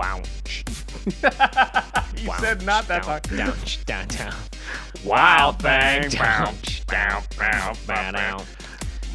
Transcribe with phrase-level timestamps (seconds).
[0.00, 0.22] Wow.
[2.16, 3.36] You said not that down, song.
[3.36, 4.34] down, down, down.
[5.04, 6.08] Wild thing.
[6.08, 6.54] Down,
[6.86, 8.42] down, down, down, down.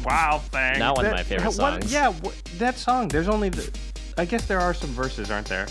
[0.04, 0.78] Wow, thing.
[0.78, 1.92] Not one of my That- favorite what- songs.
[1.92, 3.08] yeah, wh- that song.
[3.08, 3.68] There's only the.
[4.16, 5.66] I guess there are some verses, aren't there?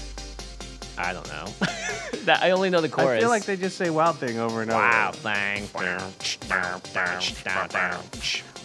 [0.97, 1.45] I don't know.
[2.25, 3.17] that, I only know the chorus.
[3.17, 4.81] I feel like they just say "wild thing" over and over.
[4.81, 5.65] Wild thing.
[5.77, 6.11] Down,
[6.49, 8.03] down, down, down, down.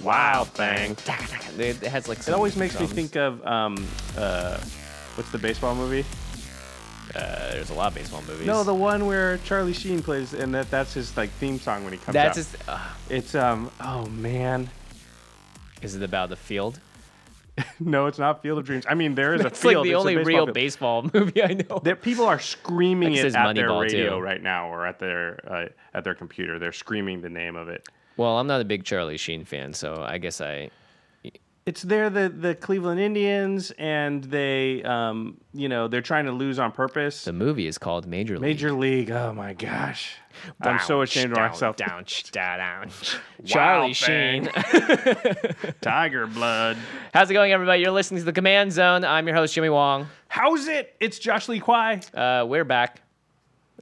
[0.03, 0.97] Wild thing.
[1.59, 2.19] It has like.
[2.19, 4.59] It always makes me think of um, uh,
[5.15, 6.05] what's the baseball movie?
[7.15, 8.47] Uh, there's a lot of baseball movies.
[8.47, 11.93] No, the one where Charlie Sheen plays, and that that's his like theme song when
[11.93, 12.43] he comes That's out.
[12.45, 12.69] just.
[12.69, 13.71] Uh, It's um.
[13.81, 14.71] Oh man.
[15.83, 16.81] is it about the field?
[17.79, 18.87] No, it's not Field of Dreams.
[18.89, 19.77] I mean, there is It's a field.
[19.79, 20.55] like the it's only baseball real field.
[20.55, 21.79] baseball movie I know.
[21.83, 24.23] That people are screaming Like it at their radio too.
[24.23, 26.59] right now, or at their uh, at their computer.
[26.59, 27.87] They're screaming the name of it.
[28.17, 30.71] Well, I'm not a big Charlie Sheen fan, so I guess I.
[31.67, 36.59] It's there the the Cleveland Indians, and they um you know they're trying to lose
[36.59, 37.25] on purpose.
[37.25, 38.43] The movie is called Major League.
[38.43, 39.11] Major League.
[39.11, 40.15] Oh my gosh,
[40.63, 41.77] I'm so ashamed of myself.
[41.77, 42.91] Down, down, down.
[43.45, 44.47] Charlie Sheen.
[45.83, 46.77] Tiger blood.
[47.13, 47.83] How's it going, everybody?
[47.83, 49.05] You're listening to the Command Zone.
[49.05, 50.07] I'm your host, Jimmy Wong.
[50.29, 50.95] How's it?
[50.99, 53.03] It's Josh Lee Kwai, Uh, we're back,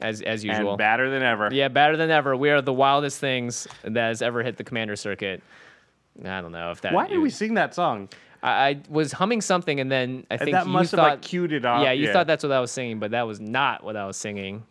[0.00, 0.70] as as usual.
[0.70, 1.48] and badder than ever.
[1.52, 2.36] Yeah, better than ever.
[2.36, 5.42] We are the wildest things that has ever hit the Commander circuit.
[6.24, 6.92] I don't know if that.
[6.92, 8.08] Why did we sing that song?
[8.42, 11.22] I, I was humming something, and then I think that you must have, thought, like,
[11.22, 12.12] cued it off, Yeah, you yeah.
[12.12, 14.64] thought that's what I was singing, but that was not what I was singing.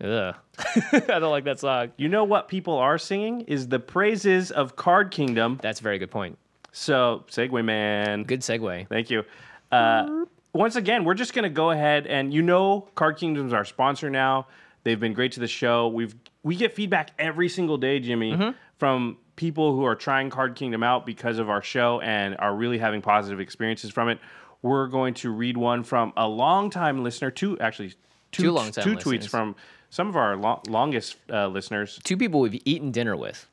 [0.00, 0.34] Ugh.
[0.92, 1.90] I don't like that song.
[1.96, 5.58] You know what people are singing is the praises of Card Kingdom.
[5.60, 6.38] That's a very good point.
[6.70, 8.22] So, segue Man.
[8.22, 8.86] Good segue.
[8.88, 9.24] Thank you.
[9.72, 13.64] Uh, once again, we're just going to go ahead and you know, Card Kingdom's our
[13.64, 14.46] sponsor now.
[14.84, 15.88] They've been great to the show.
[15.88, 18.50] We've we get feedback every single day, Jimmy, Mm-hmm.
[18.78, 22.76] from people who are trying Card Kingdom out because of our show and are really
[22.76, 24.18] having positive experiences from it.
[24.62, 27.94] We're going to read one from a longtime listener, two actually
[28.32, 29.54] two, Two longtime two tweets from
[29.90, 33.46] some of our lo- longest uh, listeners Two people we've eaten dinner with.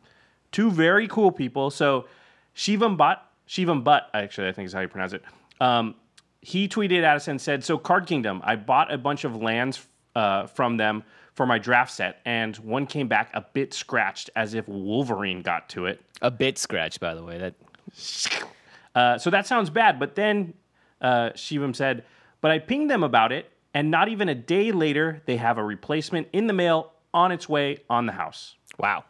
[0.52, 1.70] two very cool people.
[1.70, 2.08] So
[2.56, 5.24] Shivam Bhatt, Shivam Butt, actually, I think is how you pronounce it.
[5.62, 5.94] Um,
[6.42, 9.86] he tweeted at us and said, "So Card Kingdom, I bought a bunch of lands
[10.16, 11.04] uh, from them
[11.36, 15.70] for my draft set, and one came back a bit scratched, as if Wolverine got
[15.70, 16.02] to it.
[16.22, 17.38] A bit scratched, by the way.
[17.38, 17.54] That
[18.96, 20.00] Uh, so that sounds bad.
[20.00, 20.54] But then
[21.02, 22.06] uh, Shivam said,
[22.40, 25.64] but I pinged them about it, and not even a day later, they have a
[25.64, 29.04] replacement in the mail on its way on the house." wow,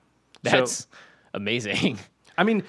[0.44, 0.88] that's
[1.34, 2.00] amazing.
[2.38, 2.64] I mean,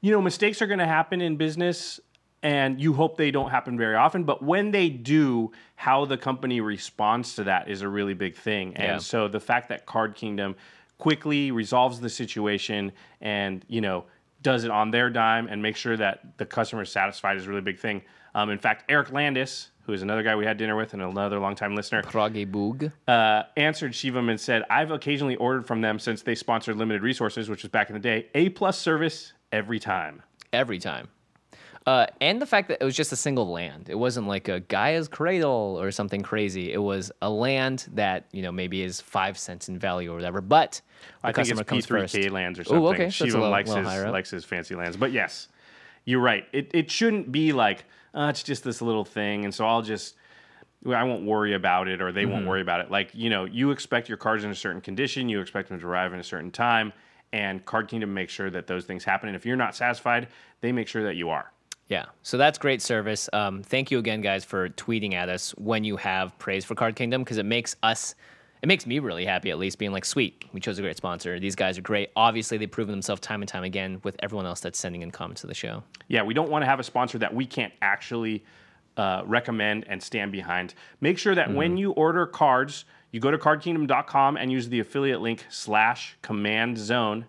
[0.00, 2.00] you know, mistakes are going to happen in business
[2.42, 6.60] and you hope they don't happen very often, but when they do, how the company
[6.60, 8.76] responds to that is a really big thing.
[8.76, 10.54] And so the fact that Card Kingdom
[10.98, 14.04] quickly resolves the situation and, you know,
[14.42, 17.48] does it on their dime and make sure that the customer is satisfied is a
[17.48, 18.02] really big thing.
[18.34, 21.40] Um, in fact, Eric Landis, who is another guy we had dinner with and another
[21.40, 22.02] longtime listener,
[22.46, 22.92] Boog.
[23.08, 27.48] uh, answered Shivam and said, I've occasionally ordered from them since they sponsored Limited Resources,
[27.48, 28.28] which was back in the day.
[28.34, 30.22] A plus service every time.
[30.52, 31.08] every time.
[31.88, 33.88] Uh, and the fact that it was just a single land.
[33.88, 36.70] It wasn't like a Gaea's Cradle or something crazy.
[36.72, 40.40] It was a land that, you know, maybe is five cents in value or whatever.
[40.42, 40.82] But
[41.24, 41.88] I think it's comes P3K
[42.22, 42.30] first.
[42.30, 42.84] lands or Ooh, something.
[42.88, 44.96] okay, so it's a little- likes, little his, likes his fancy lands.
[44.98, 45.48] But yes,
[46.04, 46.46] you're right.
[46.52, 49.44] It, it shouldn't be like, uh, it's just this little thing.
[49.46, 50.14] And so I'll just,
[50.86, 52.32] I won't worry about it or they Mm-hmm.
[52.32, 52.90] won't worry about it.
[52.90, 55.86] Like, you know, you expect your cards in a certain condition, you expect them to
[55.86, 56.92] arrive in a certain time,
[57.32, 59.28] and Card Kingdom makes sure that those things happen.
[59.28, 60.28] And if you're not satisfied,
[60.60, 61.50] they make sure that you are.
[61.88, 63.30] Yeah, so that's great service.
[63.32, 66.96] Um, thank you again, guys, for tweeting at us when you have praise for Card
[66.96, 68.14] Kingdom because it makes us,
[68.62, 71.40] it makes me really happy at least being like, sweet, we chose a great sponsor.
[71.40, 72.10] These guys are great.
[72.14, 75.40] Obviously, they've proven themselves time and time again with everyone else that's sending in comments
[75.40, 75.82] to the show.
[76.08, 78.44] Yeah, we don't want to have a sponsor that we can't actually
[78.98, 80.74] uh, recommend and stand behind.
[81.00, 85.22] Make sure that when you order cards, you go to cardkingdom.com and use the affiliate
[85.22, 87.26] link slash command zone,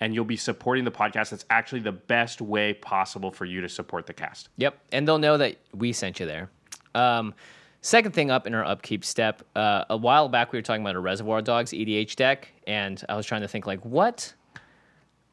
[0.00, 1.30] and you'll be supporting the podcast.
[1.30, 4.48] That's actually the best way possible for you to support the cast.
[4.56, 6.50] Yep, and they'll know that we sent you there.
[6.94, 7.34] Um,
[7.80, 10.96] second thing up in our upkeep step, uh, a while back we were talking about
[10.96, 14.34] a Reservoir Dogs EDH deck, and I was trying to think like what.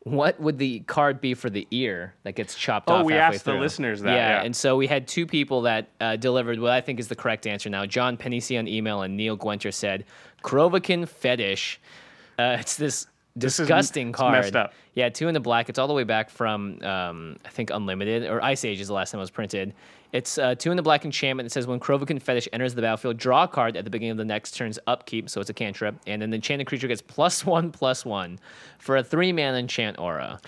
[0.07, 3.05] What would the card be for the ear that gets chopped Oh, off?
[3.07, 4.43] we halfway asked the listeners that, Yeah, yeah.
[4.43, 7.47] and so we had two people that uh, delivered what I think is the correct
[7.47, 7.71] answer.
[7.71, 10.05] Now, John Pennisi on email and Neil Gwenter said
[10.43, 11.79] Krovikan Fetish.
[12.37, 14.33] Uh, it's this Is- disgusting it's card.
[14.33, 14.73] messed up.
[14.93, 15.67] Yeah, two in the black.
[15.69, 18.93] It's all the way back from um, I think Unlimited or Ice Age is the
[18.93, 19.73] last time it was printed.
[20.13, 21.45] It's uh, two in the black enchantment.
[21.45, 24.17] It says when Krovikan Fetish enters the battlefield, draw a card at the beginning of
[24.17, 27.45] the next turn's upkeep, so it's a cantrip, and then the enchanted creature gets plus
[27.57, 28.39] one plus one
[28.79, 30.39] for a three man enchant aura.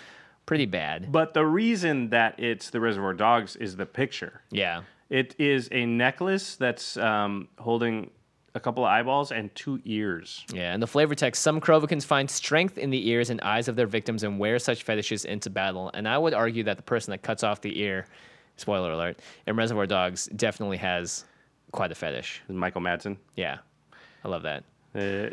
[0.46, 1.12] Pretty bad.
[1.12, 4.42] But the reason that it's the Reservoir Dogs is the picture.
[4.50, 4.84] Yeah.
[5.10, 8.12] It is a necklace that's um, holding
[8.58, 10.44] a couple of eyeballs and two ears.
[10.52, 13.76] Yeah, and the flavor text some Krovikans find strength in the ears and eyes of
[13.78, 15.90] their victims and wear such fetishes into battle.
[15.94, 18.06] And I would argue that the person that cuts off the ear,
[18.58, 21.24] spoiler alert, in Reservoir Dogs definitely has
[21.72, 22.42] quite a fetish.
[22.50, 23.18] Michael Madsen.
[23.36, 23.60] Yeah,
[24.26, 24.64] I love that.
[24.96, 25.30] Uh,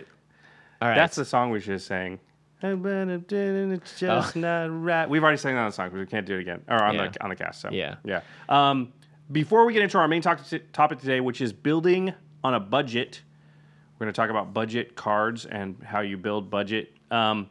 [0.83, 0.95] All right.
[0.97, 2.21] That's the song we should sang.
[2.63, 5.09] It's just not right.
[5.09, 6.63] We've already sang that on the song, but we can't do it again.
[6.69, 7.03] Or on Oh.
[7.05, 7.09] Yeah.
[7.11, 7.61] the on the cast.
[7.61, 7.97] So Yeah.
[8.05, 8.21] yeah.
[8.49, 8.93] Um,
[9.33, 12.13] before we get into our main topic today, which is building
[12.45, 13.23] on a budget,
[13.99, 16.93] we're going to talk about budget cards and how you build budget.
[17.11, 17.49] Um,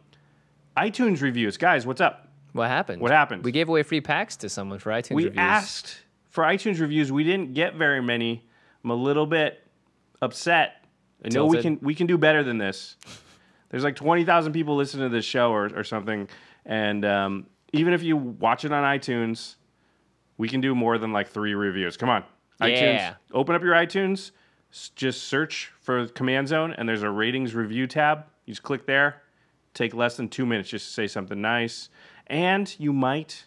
[0.77, 1.85] iTunes reviews, guys.
[1.85, 2.29] What's up?
[2.53, 3.01] what happened?
[3.01, 3.43] What happened?
[3.43, 5.39] We gave away free packs to someone for iTunes we reviews.
[5.39, 5.97] asked
[6.29, 7.11] for iTunes reviews.
[7.11, 8.47] We didn't get very many.
[8.83, 9.65] I'm a little bit
[10.21, 10.85] upset.
[11.25, 12.95] I know we can we can do better than this.
[13.71, 16.29] There's like 20,000 people listening to this show or, or something,
[16.63, 19.55] and um, even if you watch it on iTunes,
[20.37, 21.97] we can do more than like three reviews.
[21.97, 22.23] Come on,
[22.61, 22.67] Yeah.
[22.67, 23.15] iTunes.
[23.33, 24.29] Open up your iTunes.
[24.95, 28.25] Just search for Command Zone, and there's a ratings review tab.
[28.45, 29.21] You just click there.
[29.73, 31.89] Take less than two minutes just to say something nice,
[32.27, 33.45] and you might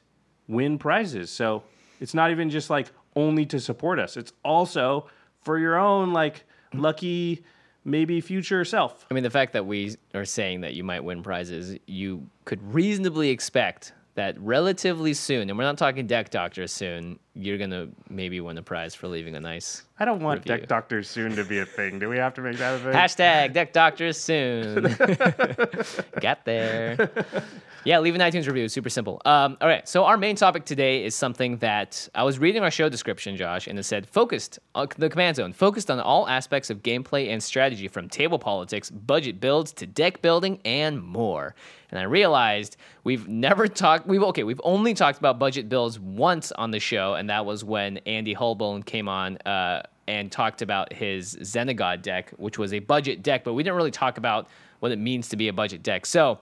[0.48, 1.30] win prizes.
[1.30, 1.64] So
[2.00, 4.16] it's not even just like only to support us.
[4.16, 5.08] It's also
[5.42, 7.44] for your own like lucky
[7.84, 9.06] maybe future self.
[9.10, 12.60] I mean, the fact that we are saying that you might win prizes, you could
[12.74, 18.40] reasonably expect that relatively soon, and we're not talking deck doctors soon, you're gonna maybe
[18.40, 20.56] win a prize for leaving a nice I don't want Review.
[20.58, 21.98] deck doctors soon to be a thing.
[21.98, 22.92] Do we have to make that a thing?
[22.92, 24.82] Hashtag deck doctors soon.
[26.20, 27.10] Got there.
[27.86, 28.68] Yeah, leave an iTunes review.
[28.68, 29.22] Super simple.
[29.24, 29.88] Um, all right.
[29.88, 33.68] So our main topic today is something that I was reading our show description, Josh,
[33.68, 37.40] and it said focused on the command zone, focused on all aspects of gameplay and
[37.40, 41.54] strategy, from table politics, budget builds to deck building, and more.
[41.92, 44.04] And I realized we've never talked.
[44.08, 44.42] We've okay.
[44.42, 48.34] We've only talked about budget builds once on the show, and that was when Andy
[48.34, 49.36] Holbone came on.
[49.46, 53.74] Uh, and talked about his Xenagod deck, which was a budget deck, but we didn't
[53.74, 54.46] really talk about
[54.78, 56.06] what it means to be a budget deck.
[56.06, 56.38] So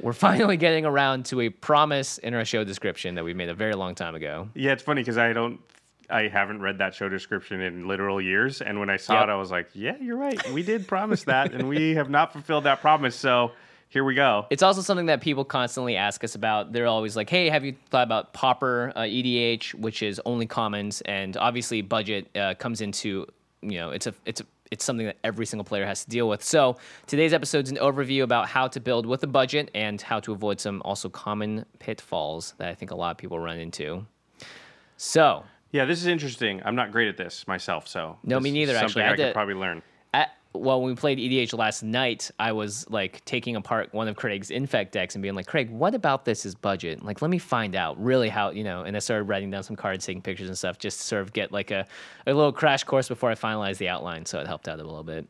[0.00, 3.54] we're finally getting around to a promise in our show description that we made a
[3.54, 4.48] very long time ago.
[4.54, 5.60] Yeah, it's funny because I don't,
[6.10, 9.24] I haven't read that show description in literal years, and when I saw Yep.
[9.24, 10.52] it, I was like, yeah, you're right.
[10.52, 13.14] We did promise that, and we have not fulfilled that promise.
[13.14, 13.52] So
[13.90, 14.46] here we go.
[14.50, 16.72] It's also something that people constantly ask us about.
[16.72, 21.00] They're always like, "Hey, have you thought about Pauper uh, EDH, which is only commons?"
[21.02, 23.26] And obviously, budget uh, comes into
[23.60, 26.28] you know it's a it's a, it's something that every single player has to deal
[26.28, 26.42] with.
[26.42, 30.20] So today's episode is an overview about how to build with a budget and how
[30.20, 34.06] to avoid some also common pitfalls that I think a lot of people run into.
[34.96, 36.62] So Yeah, this is interesting.
[36.64, 39.02] I'm not great at this myself, so No, me neither, actually.
[39.02, 39.82] I I, could did- probably learn.
[40.58, 44.50] Well, when we played EDH last night, I was like taking apart one of Craig's
[44.50, 47.04] infect decks and being like, Craig, what about this is budget?
[47.04, 49.76] Like, let me find out really how, you know, and I started writing down some
[49.76, 51.86] cards, taking pictures and stuff, just to sort of get like a,
[52.26, 54.26] a little crash course before I finalized the outline.
[54.26, 55.26] So it helped out a little bit.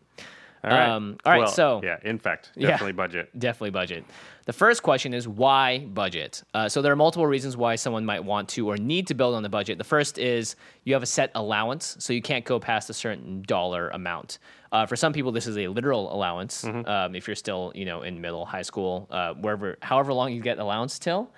[0.65, 0.89] All right.
[0.89, 2.69] Um, all right, Well, so- yeah, in fact, Yeah.
[2.69, 3.39] definitely budget.
[3.39, 4.05] Definitely budget.
[4.47, 6.43] The first question is why budget?
[6.55, 9.35] Uh, so there are multiple reasons why someone might want to or need to build
[9.35, 9.79] on the budget.
[9.79, 13.43] The first is you have a set allowance, so you can't go past a certain
[13.47, 14.39] dollar amount.
[14.73, 16.65] Uh, for some people, this is a literal allowance.
[16.65, 20.41] Um, if you're still, you know, in middle, high school, uh, wherever, however long you
[20.41, 21.31] get allowance till,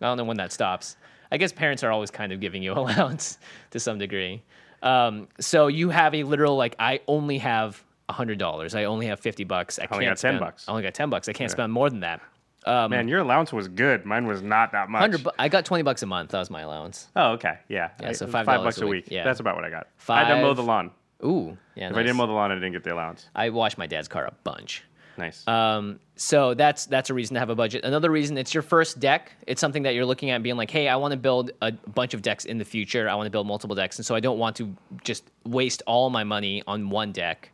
[0.00, 0.96] I don't know when that stops.
[1.30, 3.38] I guess parents are always kind of giving you allowance
[3.70, 4.42] to some degree.
[4.82, 8.74] Um, so you have a literal like I only have hundred dollars.
[8.74, 9.78] I only have fifty bucks.
[9.78, 10.64] I, only can't got 10 spend, bucks.
[10.68, 11.28] I only got ten bucks.
[11.28, 12.20] I can't spend more than that.
[12.66, 14.06] Um, Man, your allowance was good.
[14.06, 15.00] Mine was not that much.
[15.00, 15.24] Hundred.
[15.24, 16.30] bu- I got twenty bucks a month.
[16.30, 17.08] That was my allowance.
[17.14, 17.58] Oh, okay.
[17.68, 17.90] Yeah.
[18.00, 19.04] Yeah, so $5 five bucks a week.
[19.06, 19.12] week.
[19.12, 19.24] Yeah.
[19.24, 19.88] That's about what I got.
[20.08, 20.90] I had to mow the lawn.
[21.24, 21.90] Ooh, yeah.
[21.90, 23.28] If I didn't mow the lawn, I didn't get the allowance.
[23.34, 24.82] I washed my dad's car a bunch.
[25.16, 25.46] Nice.
[25.46, 27.84] Um, so that's that's a reason to have a budget.
[27.84, 29.32] Another reason it's your first deck.
[29.46, 32.14] It's something that you're looking at being like, hey, I want to build a bunch
[32.14, 33.08] of decks in the future.
[33.08, 36.10] I want to build multiple decks, and so I don't want to just waste all
[36.10, 37.50] my money on one deck.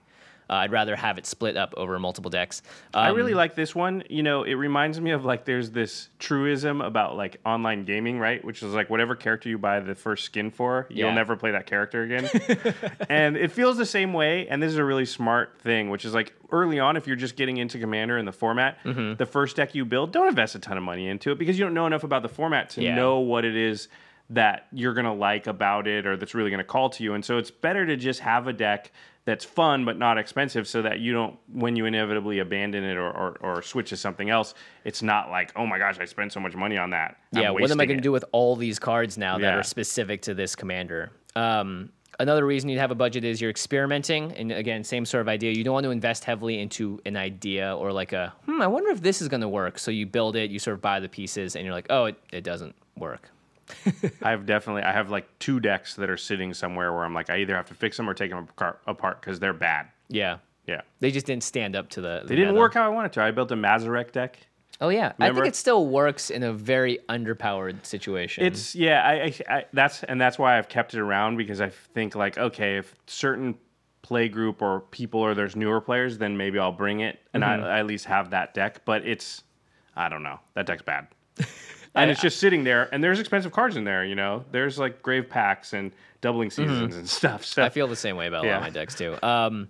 [0.50, 2.62] Uh, I'd rather have it split up over multiple decks.
[2.92, 4.02] Um, I really like this one.
[4.11, 8.45] You know, it reminds me of like there's this truism about like online gaming, right?
[8.45, 11.66] Which is like whatever character you buy the first skin for, you'll never play that
[11.66, 12.28] character again.
[13.09, 14.49] and it feels the same way.
[14.49, 17.37] And this is a really smart thing, which is like early on, if you're just
[17.37, 19.14] getting into Commander and the format, Mm-hmm.
[19.14, 21.64] the first deck you build, don't invest a ton of money into it because you
[21.64, 22.97] don't know enough about the format to Yeah.
[22.97, 23.87] know what it is
[24.30, 27.14] that you're going to like about it or that's really going to call to you.
[27.14, 28.90] And so it's better to just have a deck
[29.27, 33.11] that's fun but not expensive so that you don't, when you inevitably abandon it or,
[33.11, 36.41] or, or switch to something else, it's not like, oh my gosh, I spent so
[36.41, 37.17] much money on that.
[37.35, 39.59] I'm yeah, what am I going to do with all these cards now that Yeah.
[39.59, 41.11] are specific to this commander?
[41.37, 45.29] Um, another reason you'd have a budget is you're experimenting, and again, same sort of
[45.29, 45.53] idea.
[45.53, 48.91] You don't want to invest heavily into an idea or like a, hmm, I wonder
[48.91, 49.79] if this is going to work.
[49.79, 52.17] So you build it, you sort of buy the pieces, and you're like, oh, it,
[52.33, 53.29] it doesn't work.
[54.23, 57.39] I've definitely, I have like two decks that are sitting somewhere where I'm like, I
[57.39, 58.49] either have to fix them or take them
[58.87, 59.87] apart because they're bad.
[60.09, 60.83] Yeah, Yeah.
[61.00, 62.23] they just didn't stand up to the.
[62.25, 63.23] They didn't work how I wanted to.
[63.23, 64.39] I built a Mazirek deck.
[64.83, 68.45] Oh yeah, I think it still works in a very underpowered situation.
[68.45, 71.69] It's yeah, I, I, I that's and that's why I've kept it around because I
[71.69, 73.59] think like okay, if certain
[74.00, 77.57] play group or people or there's newer players, then maybe I'll bring it and I,
[77.57, 78.87] I at least have that deck.
[78.87, 79.43] But it's
[79.95, 81.09] I don't know, that deck's bad,
[81.94, 82.88] and it's just sitting there.
[82.92, 84.44] And there's expensive cards in there, you know.
[84.52, 87.44] There's like Grave Pacts and doubling seasons and stuff.
[87.44, 89.16] So I feel the same way about a lot of my decks too.
[89.23, 89.68] Um,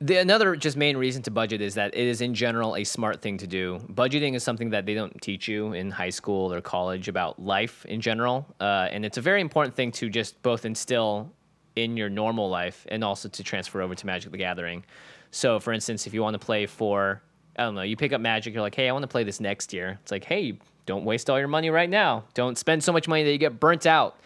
[0.00, 3.20] the another just main reason to budget is that it is in general a smart
[3.20, 3.80] thing to do.
[3.92, 7.84] Budgeting is something that they don't teach you in high school or college about life
[7.86, 11.32] in general, uh, and it's a very important thing to just both instill
[11.74, 14.84] in your normal life and also to transfer over to Magic the Gathering.
[15.32, 17.20] So, for instance, if you want to play for
[17.58, 19.40] I don't know, you pick up Magic, you're like, hey, I want to play this
[19.40, 19.98] next year.
[20.02, 22.24] It's like, hey, don't waste all your money right now.
[22.32, 24.18] Don't spend so much money that you get burnt out.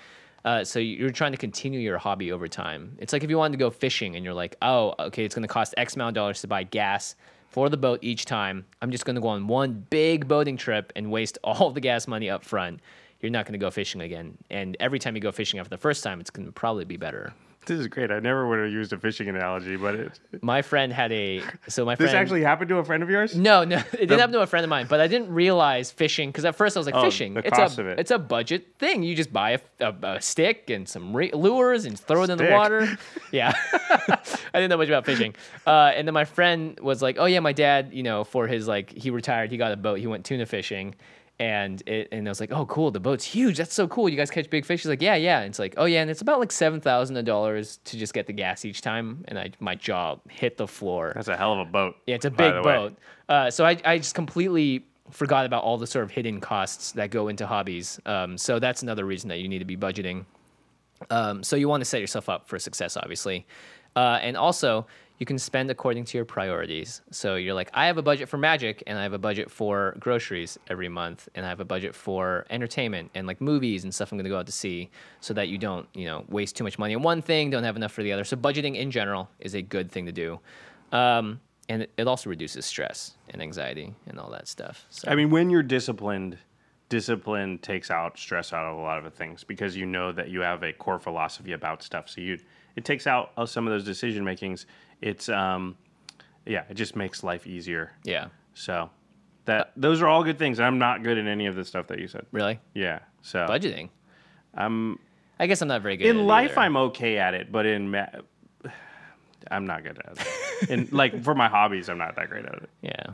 [0.44, 2.96] Uh, so you're trying to continue your hobby over time.
[3.00, 5.42] It's like if you wanted to go fishing and you're like, oh, okay, it's going
[5.42, 7.16] to cost X amount of dollars to buy gas
[7.48, 8.64] for the boat each time.
[8.80, 12.06] I'm just going to go on one big boating trip and waste all the gas
[12.06, 12.78] money up front.
[13.20, 14.38] You're not going to go fishing again.
[14.48, 16.96] And every time you go fishing after the first time, it's going to probably be
[16.96, 17.34] better.
[17.66, 18.10] This is great.
[18.10, 21.84] I never would have used a fishing analogy, but it, My friend had a so
[21.84, 22.08] my friend.
[22.08, 23.36] this actually happened to a friend of yours.
[23.36, 24.86] No, no, it didn't happen to a friend of mine.
[24.88, 27.34] But I didn't realize fishing because at first I was like, Oh, fishing.
[27.34, 27.98] the it's cost a of it.
[28.00, 29.02] it's a budget thing.
[29.02, 32.38] You just buy a, a, a stick and some re- lures and throw it in
[32.38, 32.88] the water.
[33.32, 34.18] Yeah, I
[34.54, 35.34] didn't know much about fishing.
[35.66, 38.68] Uh, and then my friend was like, "Oh yeah, my dad, you know, for his
[38.68, 39.98] like he retired, he got a boat.
[40.00, 40.94] He went tuna fishing."
[41.42, 43.56] And it, and I was like, oh, cool, the boat's huge.
[43.56, 44.08] That's so cool.
[44.08, 44.82] You guys catch big fish?
[44.82, 45.40] She's like, yeah, yeah.
[45.40, 48.28] And it's like, oh, yeah, and it's about like seven thousand dollars to just get
[48.28, 49.24] the gas each time.
[49.26, 51.10] And I, my jaw hit the floor.
[51.16, 51.96] That's a hell of a boat.
[52.06, 52.96] Yeah, it's a big boat.
[53.28, 57.10] Uh, so I, I just completely forgot about all the sort of hidden costs that
[57.10, 57.98] go into hobbies.
[58.06, 60.24] Um, so that's another reason that you need to be budgeting.
[61.10, 63.48] Um, so you want to set yourself up for success, obviously.
[63.96, 64.86] Uh, and also,
[65.22, 67.00] you can spend according to your priorities.
[67.12, 69.94] So you're like, I have a budget for magic, and I have a budget for
[70.00, 74.10] groceries every month, and I have a budget for entertainment and like movies and stuff
[74.10, 76.64] I'm going to go out to see, so that you don't, you know, waste too
[76.64, 78.24] much money on one thing, don't have enough for the other.
[78.24, 80.40] So budgeting in general is a good thing to do,
[80.90, 81.38] um,
[81.68, 84.86] and it, also reduces stress and anxiety and all that stuff.
[84.90, 86.36] So I mean, when you're disciplined,
[86.88, 90.40] discipline takes out stress out of a lot of things because you know that you
[90.40, 92.08] have a core philosophy about stuff.
[92.08, 92.40] So you,
[92.74, 94.66] it takes out some of those decision makings.
[95.02, 95.76] It's, um,
[96.46, 97.92] yeah, it just makes life easier.
[98.04, 98.88] yeah, So
[99.44, 100.60] that those are all good things.
[100.60, 102.24] I'm not good at any of the stuff that you said.
[102.32, 103.00] really Yeah.
[103.22, 103.88] So budgeting.
[104.54, 104.98] I'm
[105.40, 106.52] I guess I'm not very good at in life.
[106.52, 106.60] either.
[106.60, 108.06] I'm okay at it, but in ma-
[109.50, 110.18] I'm not good at
[110.62, 110.70] it.
[110.70, 112.70] in like for my hobbies, I'm not that great at it.
[112.82, 113.06] Yeah.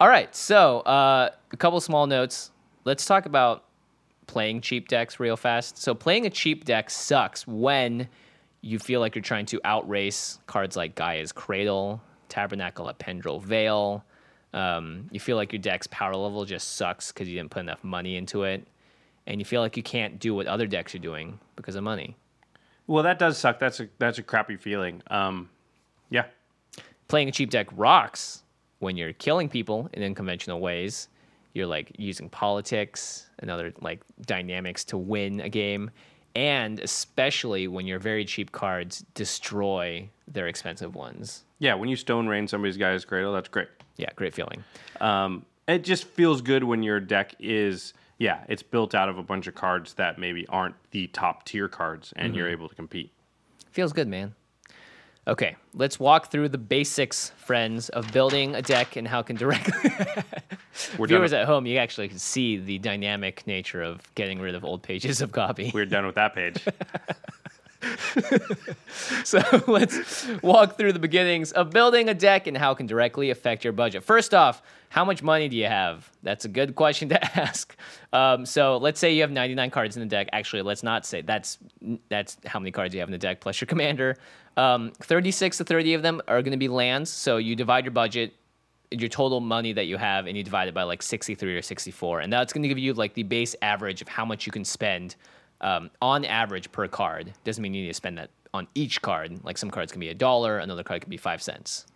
[0.00, 0.34] All right.
[0.34, 2.50] So, uh, a couple small notes.
[2.84, 3.64] Let's talk about
[4.26, 5.78] playing cheap decks real fast.
[5.78, 8.08] So, playing a cheap deck sucks when
[8.64, 14.02] you feel like you're trying to outrace cards like Gaea's Cradle, Tabernacle at Pendrell Vale.
[14.54, 17.84] Um, you feel like your deck's power level just sucks because you didn't put enough
[17.84, 18.66] money into it.
[19.26, 22.16] And you feel like you can't do what other decks are doing because of money.
[22.86, 23.58] Well, that does suck.
[23.58, 25.02] That's a that's a crappy feeling.
[25.10, 25.50] Um,
[26.08, 26.24] yeah.
[27.08, 28.44] playing a cheap deck rocks
[28.78, 31.08] when you're killing people in unconventional ways.
[31.52, 35.90] You're like using politics and other like dynamics to win a game.
[36.34, 41.44] And especially when your very cheap cards destroy their expensive ones.
[41.60, 43.68] Yeah, when you stone rain somebody's Gaea's Cradle, that's great.
[43.96, 44.64] Yeah, great feeling.
[45.00, 49.22] Um, it just feels good when your deck is yeah, it's built out of a
[49.22, 53.10] bunch of cards that maybe aren't the top tier cards, and you're able to compete.
[53.72, 54.34] Feels good, man.
[55.26, 59.36] Okay, let's walk through the basics, friends, of building a deck and how it can
[59.36, 59.72] directly.
[60.98, 61.06] We're.
[61.06, 64.64] Viewers With, at home, you actually can see the dynamic nature of getting rid of
[64.64, 65.70] old pages of copy.
[65.72, 66.62] we're done with that page.
[69.24, 73.30] So let's walk through the beginnings of building a deck and how it can directly
[73.30, 74.04] affect your budget.
[74.04, 76.10] First off, how much money do you have?
[76.22, 77.76] That's a good question to ask.
[78.12, 80.28] Um, so let's say you have 99 cards in the deck.
[80.32, 81.58] Actually, let's not say that's
[82.08, 84.16] that's how many cards you have in the deck plus your commander.
[84.56, 87.10] Um, 36 to 30 of them are going to be lands.
[87.10, 88.34] So you divide your budget
[88.90, 92.20] your total money that you have and you divide it by like 63 or 64
[92.20, 94.64] and that's going to give you like the base average of how much you can
[94.64, 95.16] spend
[95.64, 99.42] um, on average per card doesn't mean you need to spend that on each card.
[99.42, 101.86] Like some cards can be a dollar another card can be five cents.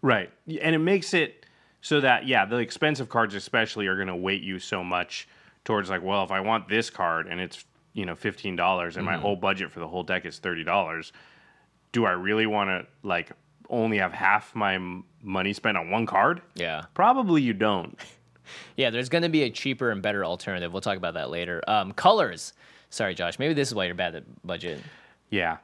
[0.00, 0.30] Right.
[0.60, 1.46] And it makes it
[1.82, 5.28] so that, yeah, the expensive cards especially are going to weight you so much
[5.64, 9.16] towards like, well, if I want this card and it's, you know, $15 and my
[9.16, 11.12] whole budget for the whole deck is $30,
[11.92, 13.30] do I really want to like
[13.68, 14.78] only have half my
[15.22, 16.40] money spent on one card?
[16.54, 16.84] yeah.
[16.94, 17.98] Probably you don't.
[18.76, 20.72] yeah there's going to be a cheaper and better alternative.
[20.72, 21.62] We'll talk about that later.
[21.68, 22.54] Um, colors
[22.92, 24.78] sorry josh maybe this is why you're bad at budget
[25.30, 25.56] Yeah.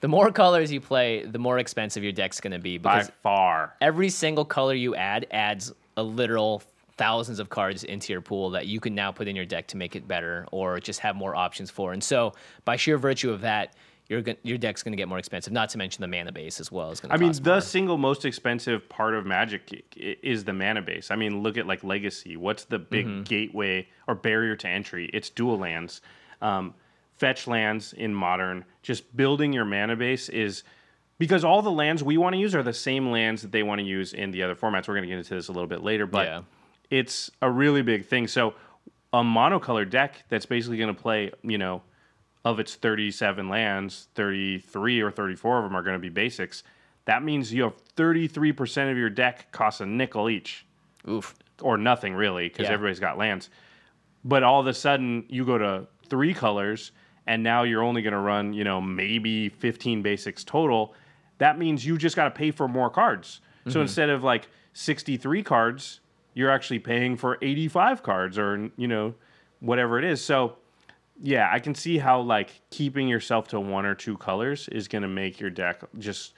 [0.00, 3.12] the more colors you play the more expensive your deck's going to be By because
[3.22, 3.74] far.
[3.80, 6.62] every single color you add adds a literal
[6.96, 9.76] thousands of cards into your pool that you can now put in your deck to
[9.76, 11.92] make it better or just have more options for.
[11.94, 12.34] And so,
[12.66, 13.74] by sheer virtue of that,
[14.08, 15.50] your your deck's going to get more expensive.
[15.52, 17.14] Not to mention the mana base as well is going to.
[17.14, 17.60] I mean, the more.
[17.62, 19.62] single most expensive part of Magic
[19.96, 21.10] is the mana base.
[21.10, 22.36] I mean, look at like Legacy.
[22.36, 23.22] What's the big Mm-hmm.
[23.22, 25.08] gateway or barrier to entry?
[25.14, 26.02] It's dual lands,
[26.40, 26.74] um,
[27.16, 28.64] fetch lands in Modern.
[28.82, 30.62] Just building your mana base is
[31.18, 33.78] because all the lands we want to use are the same lands that they want
[33.80, 34.88] to use in the other formats.
[34.88, 36.40] We're going to get into this a little bit later, but Yeah.
[36.88, 38.26] it's a really big thing.
[38.26, 38.54] So
[39.12, 41.82] a monocolor deck that's basically going to play, you know,
[42.44, 46.62] of its 37 lands, 33 or 34 of them are going to be basics.
[47.04, 50.64] That means you have 33% of your deck costs a nickel each
[51.06, 51.34] Oof.
[51.60, 52.72] or nothing really because Yeah.
[52.72, 53.50] everybody's got lands.
[54.24, 56.92] But all of a sudden you go to three colors
[57.26, 60.94] and now you're only going to run, you know, maybe 15 basics total.
[61.38, 63.40] That means you just got to pay for more cards.
[63.60, 63.70] Mm-hmm.
[63.70, 66.00] So instead of like 63 cards,
[66.34, 69.14] you're actually paying for 85 cards or, you know,
[69.60, 70.24] whatever it is.
[70.24, 70.56] So
[71.22, 75.02] yeah, I can see how like keeping yourself to one or two colors is going
[75.02, 76.34] to make your deck just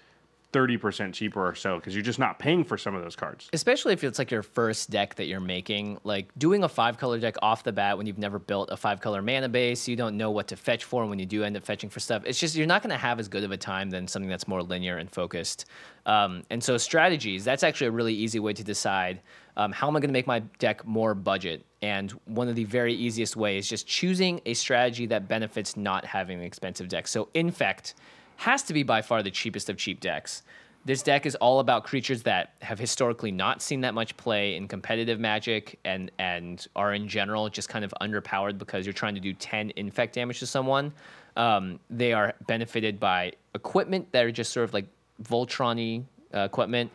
[0.53, 3.49] 30% cheaper or so because you're just not paying for some of those cards.
[3.53, 7.19] Especially if it's like your first deck that you're making, like doing a five color
[7.19, 10.17] deck off the bat when you've never built a five color mana base, you don't
[10.17, 12.23] know what to fetch for And when you do end up fetching for stuff.
[12.27, 14.47] It's just you're not going to have as good of a time than something that's
[14.47, 15.65] more linear and focused.
[16.05, 19.21] Um, and so strategies, that's actually a really easy way to decide
[19.57, 21.65] um, how am I going to make my deck more budget.
[21.83, 26.05] And one of the very easiest ways is just choosing a strategy that benefits not
[26.05, 27.07] having an expensive deck.
[27.07, 27.95] So Infect
[28.43, 30.43] has to be by far the cheapest of cheap decks.
[30.85, 34.67] This deck is all about creatures that have historically not seen that much play in
[34.67, 39.21] competitive magic and and are in general just kind of underpowered because you're trying to
[39.21, 40.93] do 10 infect damage to someone.
[41.37, 44.87] Um, they are benefited by equipment that are just sort of like
[45.23, 46.91] Voltron uh, equipment.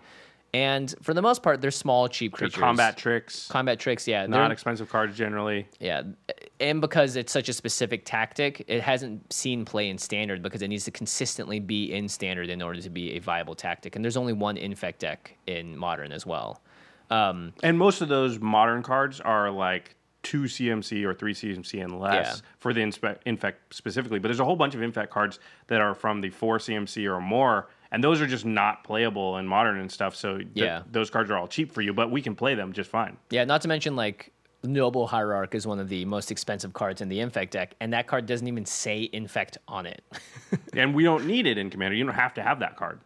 [0.58, 4.26] And for the most part, they're small, cheap They're combat tricks, Combat tricks, yeah.
[4.26, 5.68] not expensive cards generally.
[5.80, 6.02] yeah,
[6.60, 10.70] and because it's such a specific tactic, it hasn't seen play in standard because it
[10.70, 13.96] needs to consistently be in standard in order to be a viable tactic.
[13.96, 16.60] And there's only one infect deck in modern as well.
[17.12, 22.00] Um, And most of those modern cards are like two CMC or three CMC and
[22.00, 22.48] less Yeah.
[22.58, 24.18] for the inspe- infect specifically.
[24.18, 27.22] But there's a whole bunch of infect cards that are from the four CMC or
[27.22, 30.16] more, and those are just not playable in modern and stuff.
[30.16, 30.84] So th- Yeah.
[30.92, 33.18] those cards are all cheap for you, but we can play them just fine.
[33.30, 34.32] yeah, not to mention like
[34.64, 38.08] Noble Hierarch is one of the most expensive cards in the infect deck, and that
[38.08, 40.02] card doesn't even say infect on it.
[40.74, 41.96] and we don't need it in Commander.
[41.96, 43.00] You don't have to have that card.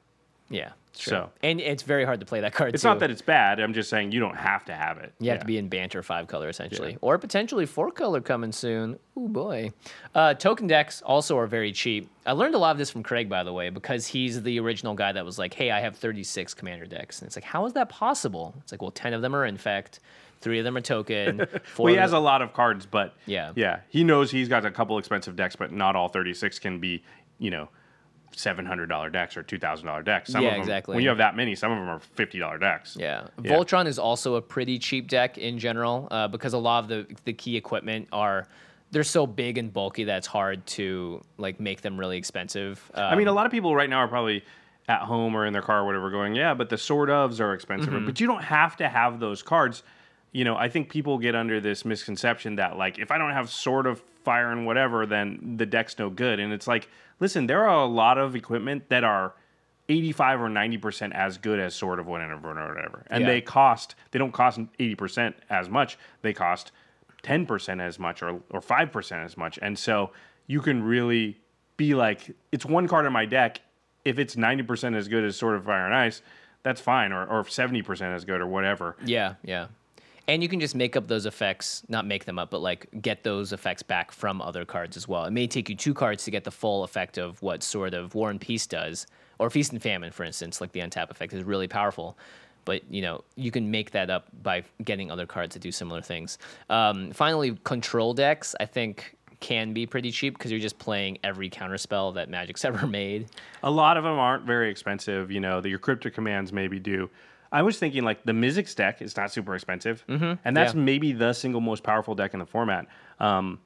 [0.52, 1.12] Yeah, true.
[1.12, 2.74] So- and it's very hard to play that card.
[2.74, 2.90] It's too.
[2.90, 3.60] not that it's bad.
[3.60, 5.14] I'm just saying you don't have to have it.
[5.20, 5.40] You have Yeah.
[5.42, 9.00] to be in Bant or five color essentially, or potentially four color coming soon.
[9.18, 9.72] Oh boy!
[10.14, 12.10] Uh, token decks also are very cheap.
[12.26, 14.94] I learned a lot of this from Craig, by the way, because he's the original
[14.94, 17.74] guy that was like, "Hey, I have 36 commander decks," and it's like, how is
[17.74, 18.54] that possible?
[18.62, 20.00] It's like, well, 10 of them are infect,
[20.42, 21.46] three of them are token.
[21.64, 23.52] Four Well, he has a lot of cards, but Yeah.
[23.56, 27.04] yeah, he knows he's got a couple expensive decks, but not all 36 can be,
[27.40, 27.70] you know,
[28.34, 30.32] seven hundred dollar decks or two thousand dollar decks.
[30.32, 30.96] Some Yeah, of them, exactly.
[30.96, 32.98] When you have that many, some of them are fifty dollar decks.
[33.00, 33.28] Yeah.
[33.42, 33.52] Yeah.
[33.52, 37.08] Voltron is also a pretty cheap deck in general uh, because a lot of the
[37.26, 38.48] the key equipment are
[38.92, 42.92] they're so big and bulky that it's hard to like make them really expensive.
[42.94, 44.44] Um, I mean, a lot of people right now are probably
[44.90, 47.54] at home or in their car or whatever going, yeah, but the sort ofs are
[47.54, 47.94] expensive.
[47.94, 48.06] Mm-hmm.
[48.06, 49.84] But you don't have to have those cards.
[50.34, 53.50] You know, I think people get under this misconception that, like, if I don't have
[53.50, 56.40] Sword of Fire and whatever, then the deck's no good.
[56.40, 56.88] And it's like,
[57.22, 59.34] listen, there are a lot of equipment that are
[59.88, 63.04] 85 or 90% as good as Sword of whatever or whatever.
[63.10, 63.28] And Yeah.
[63.28, 65.98] they cost, they don't cost 80% as much.
[66.22, 66.72] They cost
[67.24, 69.60] 10% as much or, or 5% as much.
[69.62, 70.12] And so
[70.48, 71.38] you can really
[71.78, 73.62] be like, it's one card in my deck.
[74.04, 76.22] If it's 90% as good as Sword of Fire and Ice,
[76.64, 77.12] that's fine.
[77.12, 78.96] Or, or 70% as good or whatever.
[79.06, 79.68] Yeah, yeah.
[80.28, 83.24] And you can just make up those effects, not make them up, but like get
[83.24, 85.26] those effects back from other cards as well.
[85.26, 88.14] It may take you two cards to get the full effect of what Sword of
[88.16, 89.08] War and Peace does,
[89.40, 92.18] or Feast and Famine, for instance, like the untap effect is really powerful.
[92.64, 96.02] But you know you can make that up by getting other cards to do similar
[96.02, 96.38] things.
[96.70, 101.50] Um, finally, control decks I think can be pretty cheap because you're just playing every
[101.50, 103.28] counterspell that Magic's ever made.
[103.64, 105.30] A lot of them aren't very expensive.
[105.32, 107.10] You know, the, your cryptic commands maybe do.
[107.52, 110.34] I was thinking like the Mizzix deck is not super expensive, mm-hmm.
[110.46, 110.80] and that's yeah.
[110.80, 112.88] maybe the single most powerful deck in the format.
[113.20, 113.60] Um,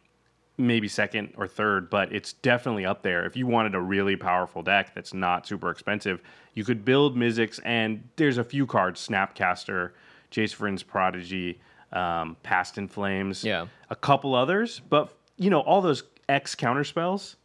[0.58, 3.26] maybe second or third, but it's definitely up there.
[3.26, 6.22] If you wanted a really powerful deck that's not super expensive,
[6.54, 9.92] you could build Mizzix, and there's a few cards: Snapcaster,
[10.32, 11.60] Jace Vryn's Prodigy,
[11.92, 13.68] um, Past in Flames, Yeah.
[13.90, 14.82] a couple others.
[14.90, 17.36] But you know, all those X counter spells,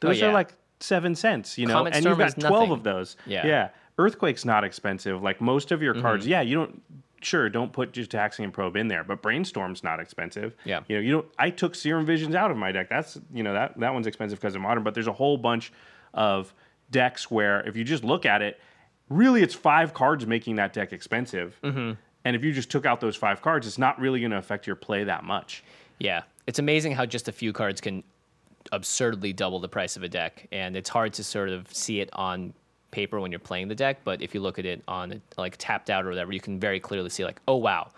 [0.00, 0.30] those Oh, yeah.
[0.30, 1.58] are like seven cents.
[1.58, 2.72] You know, Comet and Storm you've got twelve nothing.
[2.72, 3.16] of those.
[3.26, 3.46] Yeah.
[3.46, 3.68] yeah.
[3.98, 5.22] Earthquake's not expensive.
[5.22, 5.84] Like most of Mm-hmm.
[5.84, 6.82] your cards, yeah, you don't.
[7.22, 10.54] Sure, don't put Gitaxian Probe in there, but brainstorm's not expensive.
[10.66, 10.80] Yeah.
[10.88, 11.26] you know, you don't.
[11.38, 12.90] I took serum visions out of my deck.
[12.90, 15.72] That's you know that that one's expensive because of modern, but there's a whole bunch
[16.12, 16.52] of
[16.90, 18.60] decks where if you just look at it,
[19.08, 21.58] really it's five cards making that deck expensive.
[21.62, 21.92] Mm-hmm.
[22.26, 24.66] And if you just took out those five cards, it's not really going to affect
[24.66, 25.64] your play that much.
[25.98, 28.02] Yeah, it's amazing how just a few cards can
[28.72, 32.10] absurdly double the price of a deck, and it's hard to sort of see it
[32.12, 32.52] on
[32.94, 33.98] paper when you're playing the deck.
[34.04, 36.78] But if you look at it on like tapped out or whatever, you can very
[36.78, 37.90] clearly see like, oh wow,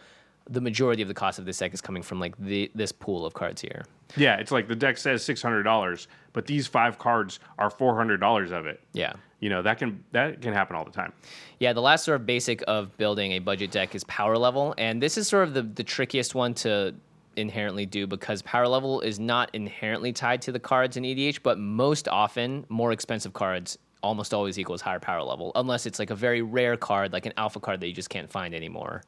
[0.48, 3.26] the majority of the cost of this deck is coming from like the this pool
[3.26, 3.84] of cards here.
[4.16, 7.94] Yeah, it's like the deck says six hundred dollars, but these five cards are four
[7.94, 8.80] hundred dollars of it.
[8.92, 9.12] Yeah.
[9.40, 11.12] You know that can that can happen all the time.
[11.58, 15.02] Yeah, the last sort of basic of building a budget deck is power level, and
[15.02, 16.94] this is sort of the, the trickiest one to
[17.36, 21.58] inherently do because power level is not inherently tied to the cards in EDH, but
[21.58, 26.14] most often more expensive cards almost always equals higher power level, unless it's like a
[26.14, 29.02] very rare card, like an alpha card that you just can't find anymore.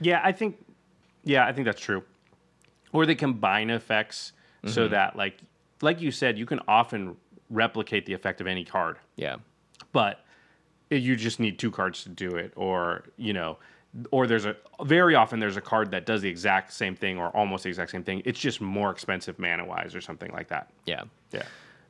[0.00, 0.64] Yeah, I think.
[1.24, 2.02] Yeah, I think that's true.
[2.92, 4.32] Or they combine effects
[4.66, 4.92] so mm-hmm.
[4.92, 5.38] that, like,
[5.80, 7.16] like you said, you can often
[7.50, 9.36] replicate the effect of any card, Yeah.
[9.92, 10.24] but
[10.90, 13.58] you just need two cards to do it, or you know,
[14.10, 17.28] or there's a very often there's a card that does the exact same thing or
[17.36, 18.22] almost the exact same thing.
[18.24, 20.70] It's just more expensive mana wise or something like that.
[20.86, 21.04] Yeah.
[21.32, 21.44] Yeah.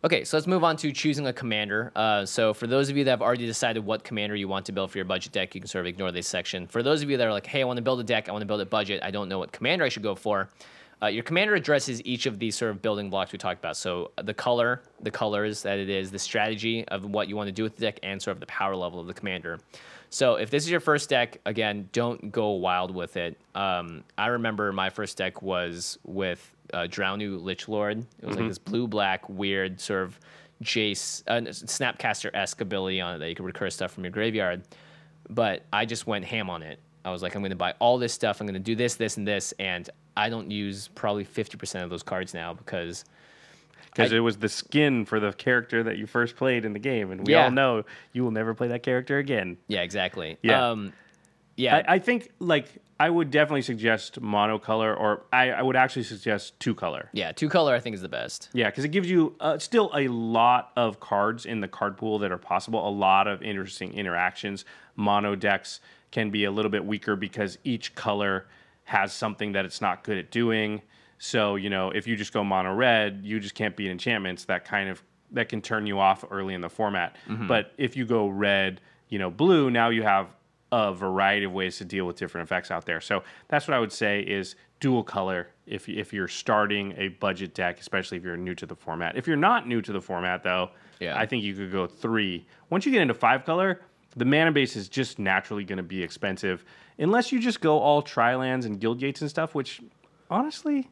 [0.05, 1.91] Okay, so let's move on to choosing a commander.
[1.97, 4.73] Uh, so, for those of you that have already decided what commander you want to
[4.73, 6.67] build for your budget deck, you can sort of ignore this section.
[6.67, 8.33] For those of you that are like, hey, I want to build a deck, I
[8.33, 10.51] want to build a budget, I don't know what commander I should go for,
[11.03, 13.79] uh, your commander addresses each of these sort of building blocks we talked about.
[13.79, 17.47] So, uh, the color, the colors that it is, the strategy of what you want
[17.47, 19.59] to do with the deck, and sort of the power level of the commander.
[20.11, 23.39] So, if this is your first deck, again, don't go wild with it.
[23.55, 28.05] Um, I remember my first deck was with uh, Dralnu Lich Lord.
[28.21, 30.19] It was like this blue black weird sort of
[30.63, 34.63] Jace uh, Snapcaster esque ability on it that you could recur stuff from your graveyard.
[35.31, 36.79] But I just went ham on it.
[37.05, 38.41] I was like, I'm going to buy all this stuff.
[38.41, 41.91] I'm going to do this, this, and this, and I don't use probably 50% of
[41.91, 43.05] those cards now because
[43.87, 47.11] Because it was the skin for the character that you first played in the game,
[47.11, 47.45] and we Yeah.
[47.45, 49.57] all know you will never play that character again.
[49.69, 50.39] yeah, exactly.
[50.43, 50.71] Yeah.
[50.71, 50.93] um,
[51.57, 52.67] yeah, I, I think like
[52.99, 57.11] I would definitely suggest monocolor, or I, I would actually suggest two color.
[57.13, 57.33] yeah.
[57.33, 58.51] Two color I think is the best.
[58.53, 62.19] Yeah, because it gives you uh, still a lot of cards in the card pool
[62.21, 62.87] that are possible.
[62.89, 64.65] A lot of interesting interactions.
[64.97, 65.81] Mono decks
[66.13, 68.47] can be a little bit weaker because each color
[68.85, 70.83] has something that it's not good at doing.
[71.19, 74.45] So you know, if you just go mono red, you just can't beat enchantments.
[74.45, 77.17] That kind of that can turn you off early in the format.
[77.27, 80.29] But if you go red, you know, blue, now you have
[80.75, 83.01] a variety of ways to deal with different effects out there.
[83.01, 87.55] So that's what I would say is dual color if if you're starting a budget
[87.55, 89.17] deck, especially if you're new to the format.
[89.17, 91.19] If you're not new to the format though, Yeah.
[91.19, 92.45] I think you could go 3.
[92.71, 93.83] Once you get into 5 color,
[94.17, 96.65] the mana base is just naturally going to be expensive
[96.99, 99.81] unless you just go all tri-lands and guild gates and stuff, which
[100.31, 100.91] honestly,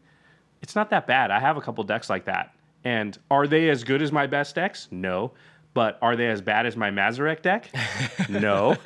[0.61, 1.31] it's not that bad.
[1.31, 2.55] I have a couple decks like that.
[2.85, 4.89] And are they as good as my best decks?
[4.91, 5.33] No.
[5.75, 7.71] But are they as bad as my Mazirek deck?
[8.29, 8.77] no.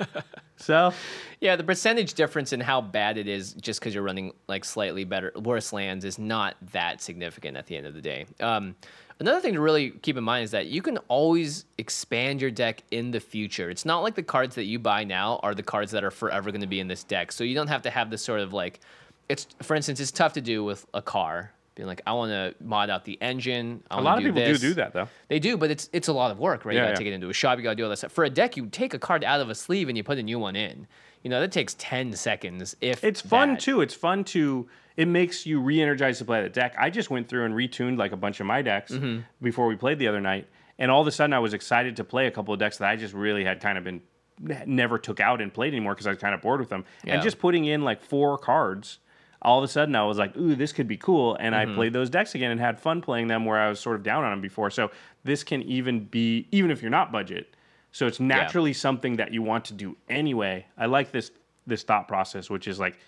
[0.56, 0.92] So
[1.40, 5.04] Yeah, the percentage difference in how bad it is just because you're running like slightly
[5.04, 8.26] better, worse lands is not that significant at the end of the day.
[8.40, 8.74] Um,
[9.20, 12.82] another thing to really keep in mind is that you can always expand your deck
[12.90, 13.68] in the future.
[13.68, 16.50] It's not like the cards that you buy now are the cards that are forever
[16.50, 17.32] going to be in this deck.
[17.32, 18.80] So you don't have to have this sort of like,
[19.28, 21.52] it's for instance, it's tough to do with a car.
[21.76, 23.82] Being like, I want to mod out the engine.
[23.90, 24.60] I a lot of do people this.
[24.60, 25.08] do do that though.
[25.28, 26.72] They do, but it's it's a lot of work, right?
[26.72, 26.98] you Yeah, gotta yeah.
[26.98, 28.12] take it into a shop, you gotta do all that stuff.
[28.12, 30.22] For a deck, you take a card out of a sleeve and you put a
[30.22, 30.86] new one in.
[31.22, 32.74] You know, that takes ten seconds.
[32.80, 33.60] If It's fun that.
[33.60, 33.80] too.
[33.82, 34.68] It's fun to.
[34.96, 36.74] It makes you re-energized to play the deck.
[36.78, 39.20] I just went through and retuned like a bunch of my decks Mm-hmm.
[39.42, 40.46] before we played the other night,
[40.78, 42.88] and all of a sudden I was excited to play a couple of decks that
[42.88, 44.00] I just really had kind of been
[44.66, 46.84] never took out and played anymore because I was kind of bored with them.
[47.04, 47.14] Yeah.
[47.14, 48.98] And just putting in like four cards,
[49.42, 51.72] all of a sudden I was like, "Ooh, this could be cool," and Mm-hmm.
[51.72, 54.02] I played those decks again and had fun playing them where I was sort of
[54.02, 54.70] down on them before.
[54.70, 54.90] So
[55.24, 57.54] this can even be even if you're not budget.
[57.92, 60.66] So it's naturally something that you want to do anyway.
[60.76, 61.30] I like this
[61.66, 62.98] this thought process, which is like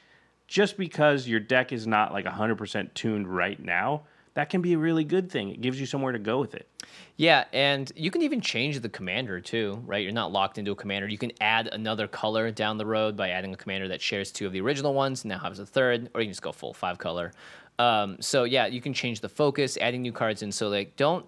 [0.46, 4.02] just because your deck is not like 100% tuned right now,
[4.38, 5.51] that can be a really good thing.
[5.51, 6.68] It gives you somewhere to go with it.
[7.16, 10.01] Yeah, and you can even change the commander too, right?
[10.01, 11.09] You're not locked into a commander.
[11.09, 14.46] You can add another color down the road by adding a commander that shares two
[14.46, 16.98] of the original ones, now has a third, or you can just go full five
[16.98, 17.33] color.
[17.81, 20.53] Um, so yeah, you can change the focus, adding new cards in.
[20.53, 21.27] So like, don't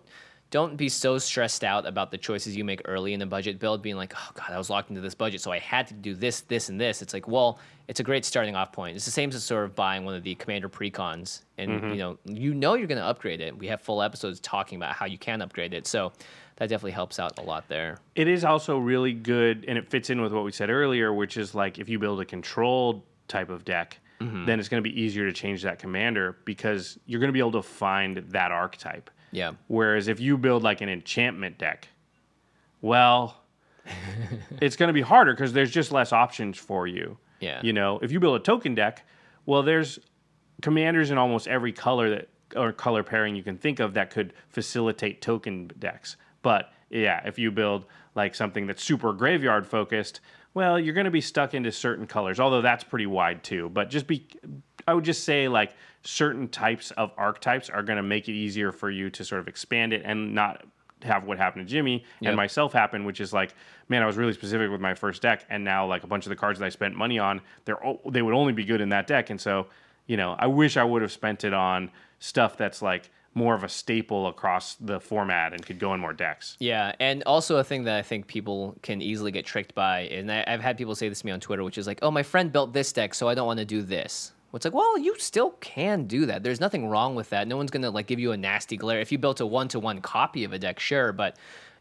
[0.50, 3.82] don't be so stressed out about the choices you make early in the budget build,
[3.82, 6.14] being like, oh god, I was locked into this budget, so I had to do
[6.14, 7.02] this, this, and this.
[7.02, 8.96] It's like, well, it's a great starting off point.
[8.96, 11.90] It's the same as sort of buying one of the commander precons, and mm-hmm.
[11.90, 13.56] you know, you know you're going to upgrade it.
[13.56, 16.12] We have full episodes talking about how you can upgrade it, so
[16.56, 17.98] that definitely helps out a lot there.
[18.16, 21.36] It is also really good, and it fits in with what we said earlier, which
[21.36, 24.46] is like if you build a controlled type of deck, mm-hmm.
[24.46, 27.38] then it's going to be easier to change that commander because you're going to be
[27.38, 29.10] able to find that archetype.
[29.32, 31.88] Yeah, Whereas if you build like an enchantment deck,
[32.80, 33.40] well,
[34.60, 37.18] it's going to be harder because there's just less options for you.
[37.40, 37.60] Yeah.
[37.62, 39.06] You know, if you build a token deck,
[39.46, 39.98] well, there's
[40.62, 44.32] commanders in almost every color that or color pairing you can think of that could
[44.48, 46.16] facilitate token decks.
[46.42, 50.20] But yeah, if you build like something that's super graveyard focused,
[50.52, 52.40] well, you're going to be stuck into certain colors.
[52.40, 53.68] Although that's pretty wide too.
[53.68, 54.26] But just be,
[54.90, 58.72] I would just say like certain types of archetypes are going to make it easier
[58.72, 60.64] for you to sort of expand it and not
[61.02, 62.28] have what happened to Jimmy Yep.
[62.30, 63.54] and myself happen, which is like,
[63.88, 66.30] man, I was really specific with my first deck, and now like a bunch of
[66.30, 67.78] the cards that I spent money on, they're
[68.10, 69.66] they would only be good in that deck, and so
[70.06, 73.62] you know, I wish I would have spent it on stuff that's like more of
[73.62, 76.56] a staple across the format and could go in more decks.
[76.58, 80.30] Yeah, and also a thing that I think people can easily get tricked by, and
[80.32, 82.24] I, I've had people say this to me on Twitter, which is like, "Oh, my
[82.24, 85.14] friend built this deck, so I don't want to do this." It's like, well, you
[85.18, 86.42] still can do that.
[86.42, 87.46] There's nothing wrong with that.
[87.46, 89.00] No one's gonna like give you a nasty glare.
[89.00, 91.36] If you built a one-to-one copy of a deck, sure, but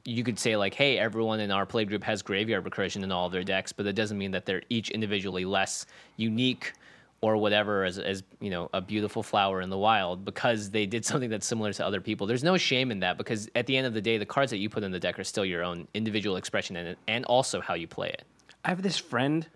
[0.06, 3.26] you could say like, "Hey, everyone in our play group has graveyard recursion in all
[3.26, 5.86] of their decks," but that doesn't mean that they're each individually less
[6.18, 6.74] unique
[7.22, 11.04] or whatever as, as you know a beautiful flower in the wild because they did
[11.10, 13.86] something that's similar to other people there's no shame in that because at the end
[13.86, 15.86] of the day the cards that you put in the deck are still your own
[15.94, 18.24] individual expression it and also how you play it
[18.64, 19.48] I have this friend,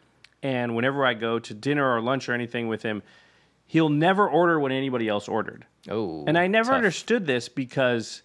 [0.43, 3.01] and whenever I go to dinner or lunch or anything with him,
[3.65, 5.65] he'll never order what anybody else ordered.
[5.89, 6.77] oh And I never tough.
[6.77, 8.21] understood this because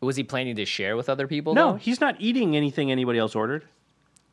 [0.00, 1.78] was he planning to share with other people no, though?
[1.78, 3.64] he's not eating anything anybody else ordered.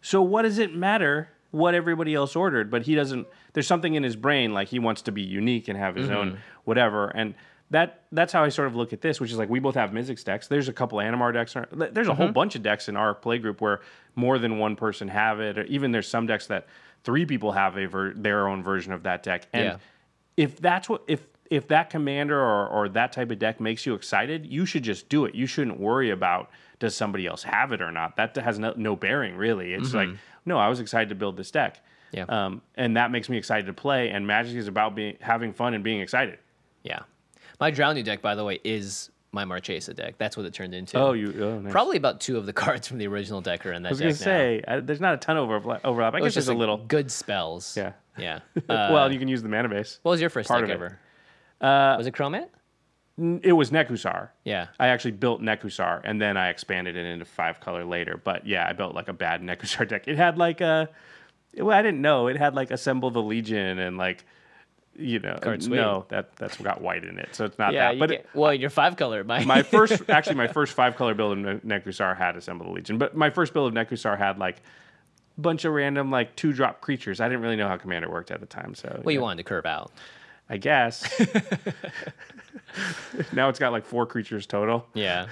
[0.02, 2.72] So what does it matter what everybody else ordered?
[2.72, 3.28] But he doesn't.
[3.54, 6.32] There's something in his brain like he wants to be unique and have his own
[6.32, 6.40] mm-hmm.
[6.64, 7.10] whatever.
[7.10, 7.36] And
[7.70, 9.92] that that's how I sort of look at this, which is like we both have
[9.92, 10.48] Mizzix decks.
[10.48, 11.56] There's a couple Animar decks.
[11.72, 12.34] There's a whole mm-hmm.
[12.34, 13.82] bunch of decks in our play group where
[14.16, 15.58] more than one person have it.
[15.58, 16.68] Or even there's some decks that
[17.08, 19.48] three people have a ver- their own version of that deck.
[19.54, 19.78] And Yeah.
[20.36, 23.94] if that's what if if that commander or, or that type of deck makes you
[23.96, 25.34] excited, you should just do it.
[25.34, 28.18] You shouldn't worry about does somebody else have it or not.
[28.18, 29.74] That has no, no bearing really.
[29.74, 30.10] It's like
[30.46, 31.80] no, I was excited to build this deck.
[32.12, 32.24] Yeah.
[32.28, 34.10] Um, and that makes me excited to play.
[34.10, 36.38] And Magic is about being having fun and being excited.
[36.84, 37.00] yeah
[37.60, 40.98] my drowning deck by the way is my marchesa deck that's what it turned into
[41.00, 41.72] Oh, you oh, nice.
[41.72, 44.00] probably about two of the cards from the original deck are in that I was
[44.02, 45.82] gonna say I, there's not a ton of overlap.
[45.86, 46.14] overlap.
[46.16, 46.78] I guess just a little.
[46.78, 47.94] good spells Yeah.
[48.18, 48.60] yeah uh,
[48.92, 50.00] well, you can use the mana base.
[50.04, 51.00] what was your first part deck ever
[51.62, 52.50] uh, was it chromat
[53.44, 54.30] It was Nekusar.
[54.44, 58.20] yeah I actually built Nekusar and then I expanded it into five color later.
[58.24, 60.08] But yeah, I built like a bad Nekusar deck.
[60.08, 60.90] It had like a,
[61.58, 64.24] well, I didn't know it had like Assemble the Legion and like,
[64.98, 67.96] you know, no, that that's got white in it, so it's not yeah that.
[67.96, 70.96] you But get, it- well you're five color my, my first, actually, my first five
[70.96, 72.98] color build of Ne- Nekusar had Assemble the Legion.
[72.98, 74.58] But my first build of Nekusar had like
[75.38, 77.20] a bunch of random like two drop creatures.
[77.22, 79.44] I didn't really know how Commander worked at the time, so well you yeah, wanted
[79.44, 79.92] to curve out
[80.50, 81.04] I guess.
[83.34, 84.88] now it's got like four creatures total.
[84.94, 85.28] Yeah.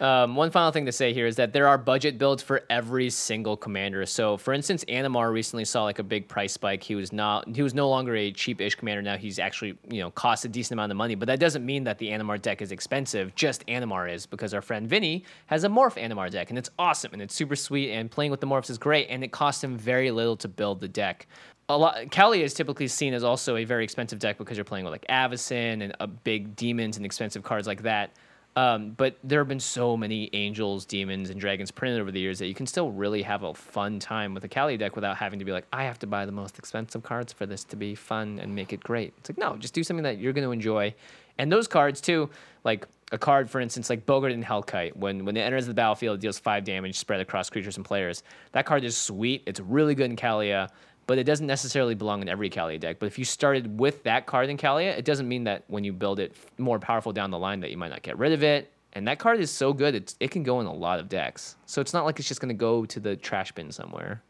[0.00, 3.08] Um, one final thing to say here is that there are budget builds for every
[3.08, 4.04] single commander.
[4.04, 6.82] So, for instance, Animar recently saw like a big price spike.
[6.82, 9.02] He was not he was no longer a cheap-ish commander.
[9.02, 11.14] Now he's actually you know cost a decent amount of money.
[11.14, 13.34] But that doesn't mean that the Animar deck is expensive.
[13.34, 17.12] Just Animar is because our friend Vinny has a Morph Animar deck and it's awesome
[17.12, 19.78] and it's super sweet and playing with the morphs is great and it costs him
[19.78, 21.26] very little to build the deck
[21.68, 24.84] a lot Kaalia is typically seen as also a very expensive deck because you're playing
[24.84, 28.12] with like Avacyn and uh, big demons and expensive cards like that.
[28.56, 32.38] Um, but there have been so many angels, demons, and dragons printed over the years
[32.38, 35.38] that you can still really have a fun time with a Kaalia deck without having
[35.38, 37.94] to be like, I have to buy the most expensive cards for this to be
[37.94, 39.12] fun and make it great.
[39.18, 40.94] It's like, no, just do something that you're going to enjoy.
[41.36, 42.30] And those cards, too,
[42.64, 46.22] like a card, for instance, like Bogardan Hellkite, when, when it enters the battlefield, it
[46.22, 48.22] deals five damage spread across creatures and players.
[48.52, 49.42] That card is sweet.
[49.44, 50.70] It's really good in Kaalia
[51.06, 52.98] but it doesn't necessarily belong in every Kaalia deck.
[52.98, 55.92] But if you started with that card in Kaalia, it doesn't mean that when you
[55.92, 58.72] build it more powerful down the line that you might not get rid of it.
[58.92, 61.56] And that card is so good, it's, it can go in a lot of decks.
[61.66, 64.22] So it's not like it's just going to go to the trash bin somewhere.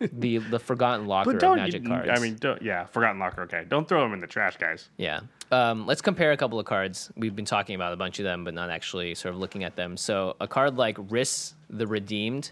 [0.12, 2.10] the the forgotten locker But of magic cards.
[2.10, 3.42] I mean, yeah, forgotten locker.
[3.42, 4.88] Okay, don't throw them in the trash, guys.
[4.96, 5.20] Yeah.
[5.52, 7.12] Um, let's compare a couple of cards.
[7.16, 9.76] We've been talking about a bunch of them, but not actually sort of looking at
[9.76, 9.96] them.
[9.96, 12.50] So a card like Rhys the Redeemed,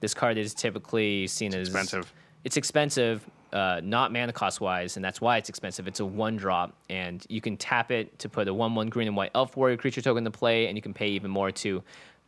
[0.00, 2.12] this card is typically seen as expensive.
[2.44, 5.86] It's expensive, uh, not mana cost wise, and that's why it's expensive.
[5.86, 9.08] It's a one drop, and you can tap it to put a one one green
[9.08, 11.82] and white elf warrior creature token to play, and you can pay even more to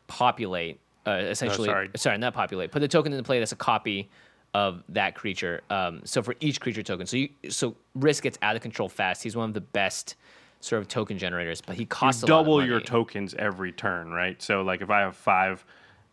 [0.07, 0.81] populate.
[1.07, 2.18] Uh, essentially, sorry.
[2.18, 2.70] not populate.
[2.73, 4.11] Put the token into play that's a copy
[4.53, 5.62] of that creature.
[5.70, 9.23] Um, so for each creature token, so you so Rhys gets out of control fast.
[9.23, 10.16] He's one of the best
[10.61, 14.40] sort of token generators, but he You costs of double your tokens every turn, right?
[14.42, 15.64] So, like, if I have five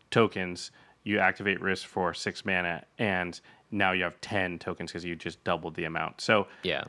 [0.10, 0.72] tokens,
[1.04, 3.40] you activate Rhys for six mana, and
[3.72, 6.22] now you have ten tokens because you just doubled the amount.
[6.22, 6.84] So, Yeah.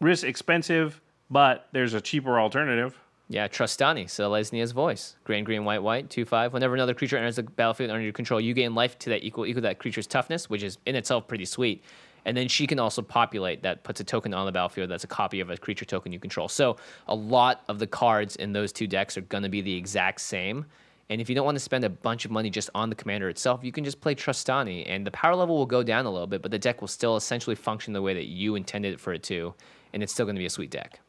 [0.00, 2.96] Rhys expensive, but there's a cheaper alternative.
[3.30, 5.16] Yeah, Trostani, so Lesnia's voice.
[5.24, 6.52] Green, green, white, white, 2 5.
[6.54, 9.44] Whenever another creature enters the battlefield under your control, you gain life to that equal
[9.44, 11.82] equal that creature's toughness, which is in itself pretty sweet.
[12.24, 15.08] And then she can also populate that puts a token on the battlefield that's a
[15.08, 16.48] copy of a creature token you control.
[16.48, 19.74] So a lot of the cards in those two decks are going to be the
[19.74, 20.64] exact same.
[21.10, 23.28] And if you don't want to spend a bunch of money just on the commander
[23.28, 26.26] itself, you can just play Trostani, and the power level will go down a little
[26.26, 29.12] bit, but the deck will still essentially function the way that you intended it for
[29.12, 29.54] it to,
[29.92, 31.00] and it's still going to be a sweet deck.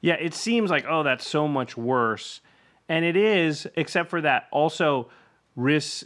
[0.00, 2.40] Yeah, it seems like, oh, that's so much worse.
[2.88, 5.10] And it is, except for that also
[5.56, 6.04] Rhys's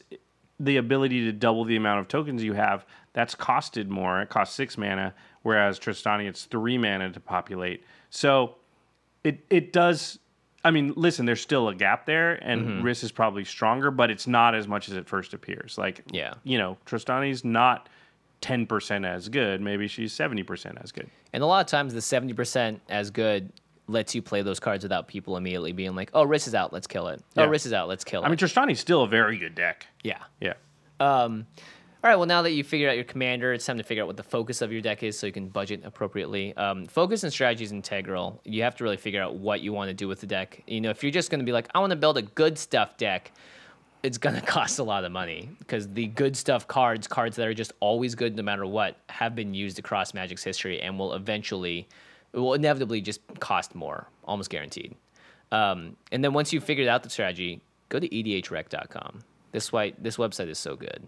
[0.61, 2.87] the ability to double the amount of tokens you have.
[3.12, 4.22] That's costed more.
[4.22, 7.85] It costs six mana, whereas Trostani, it's three mana to populate.
[8.11, 8.57] So
[9.22, 10.18] it it does.
[10.64, 12.83] I mean, listen, there's still a gap there, and Mm-hmm.
[12.83, 15.77] Rhys is probably stronger, but it's not as much as it first appears.
[15.77, 16.35] Like, Yeah.
[16.42, 17.88] you know, Trostani's not
[18.40, 19.61] 10% as good.
[19.61, 21.09] Maybe she's 70% as good.
[21.33, 23.50] And a lot of times, the seventy percent as good
[23.88, 26.87] lets you play those cards without people immediately being like, "Oh, Rhys is out, let's
[26.87, 27.20] kill it.
[27.37, 27.48] Oh, Yeah.
[27.50, 29.87] Rhys is out, let's kill it." I mean, Trostani's still a very good deck.
[30.03, 30.18] yeah.
[30.40, 30.55] Yeah.
[31.00, 31.46] Um,
[32.04, 32.16] all right.
[32.16, 34.22] Well, now that you figured out your commander, it's time to figure out what the
[34.22, 36.54] focus of your deck is, so you can budget appropriately.
[36.54, 38.42] Um, focus and strategy is integral.
[38.44, 40.62] You have to really figure out what you want to do with the deck.
[40.66, 42.58] You know, if you're just going to be like, "I want to build a good
[42.58, 43.32] stuff deck,"
[44.02, 47.48] it's going to cost a lot of money because the good stuff cards, cards that
[47.48, 51.14] are just always good no matter what, have been used across Magic's history and will
[51.14, 51.88] eventually,
[52.34, 54.94] will inevitably just cost more, almost guaranteed.
[55.52, 59.20] Um, and then once you've figured out the strategy, go to edhrec.com.
[59.52, 61.06] This white, this website is so good.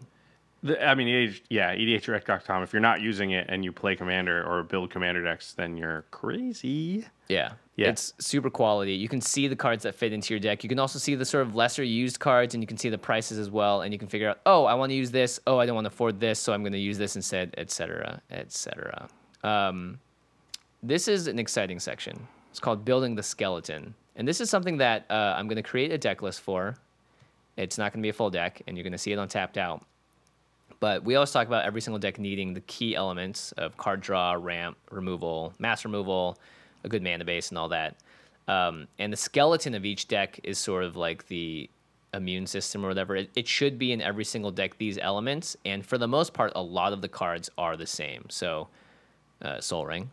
[0.62, 2.62] The, I mean, EDH, yeah, E EDHRec.com.
[2.62, 6.04] If you're not using it and you play Commander or build Commander decks, then you're
[6.10, 7.06] crazy.
[7.28, 7.52] Yeah.
[7.76, 7.88] Yeah.
[7.88, 8.94] It's super quality.
[8.94, 10.62] You can see the cards that fit into your deck.
[10.64, 12.98] You can also see the sort of lesser used cards and you can see the
[12.98, 13.82] prices as well.
[13.82, 15.38] And you can figure out, oh, I want to use this.
[15.46, 16.38] Oh, I don't want to afford this.
[16.38, 19.08] So I'm going to use this instead, etc., etc.
[19.44, 20.00] Um,
[20.82, 22.26] this is an exciting section.
[22.50, 23.94] It's called Building the Skeleton.
[24.16, 26.76] And this is something that uh, I'm going to create a deck list for.
[27.58, 29.28] It's not going to be a full deck, and you're going to see it on
[29.28, 29.84] Tapped Out.
[30.80, 34.34] But we always talk about every single deck needing the key elements of card draw,
[34.34, 36.38] ramp, removal, mass removal,
[36.84, 37.96] a good mana base, and all that.
[38.48, 41.68] Um, and the skeleton of each deck is sort of like the
[42.14, 43.16] immune system or whatever.
[43.16, 45.56] It, it should be in every single deck, these elements.
[45.64, 48.26] And for the most part, a lot of the cards are the same.
[48.28, 48.68] So,
[49.42, 50.10] uh, Sol Ring,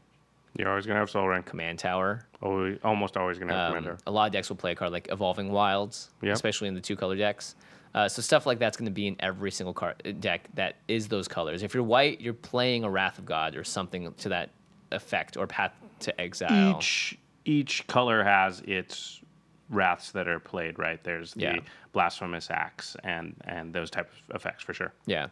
[0.57, 1.43] You're always going to have Sol Ring.
[1.43, 2.25] Command Tower.
[2.41, 3.97] Always, almost always going to have Um, Commander.
[4.07, 6.33] a lot of decks will play a card like Evolving Wilds, Yep.
[6.33, 7.55] especially in the two color decks.
[7.95, 10.75] Uh, so stuff like that's going to be in every single card uh, deck that
[10.87, 11.61] is those colors.
[11.63, 14.49] If you're white, you're playing a Wrath of God or something to that
[14.91, 16.77] effect, or Path to Exile.
[16.77, 19.21] Each each color has its
[19.69, 21.03] wraths that are played, right?
[21.03, 21.55] There's the Yeah.
[21.91, 24.93] blasphemous acts and and those type of effects for sure.
[25.05, 25.27] Yeah.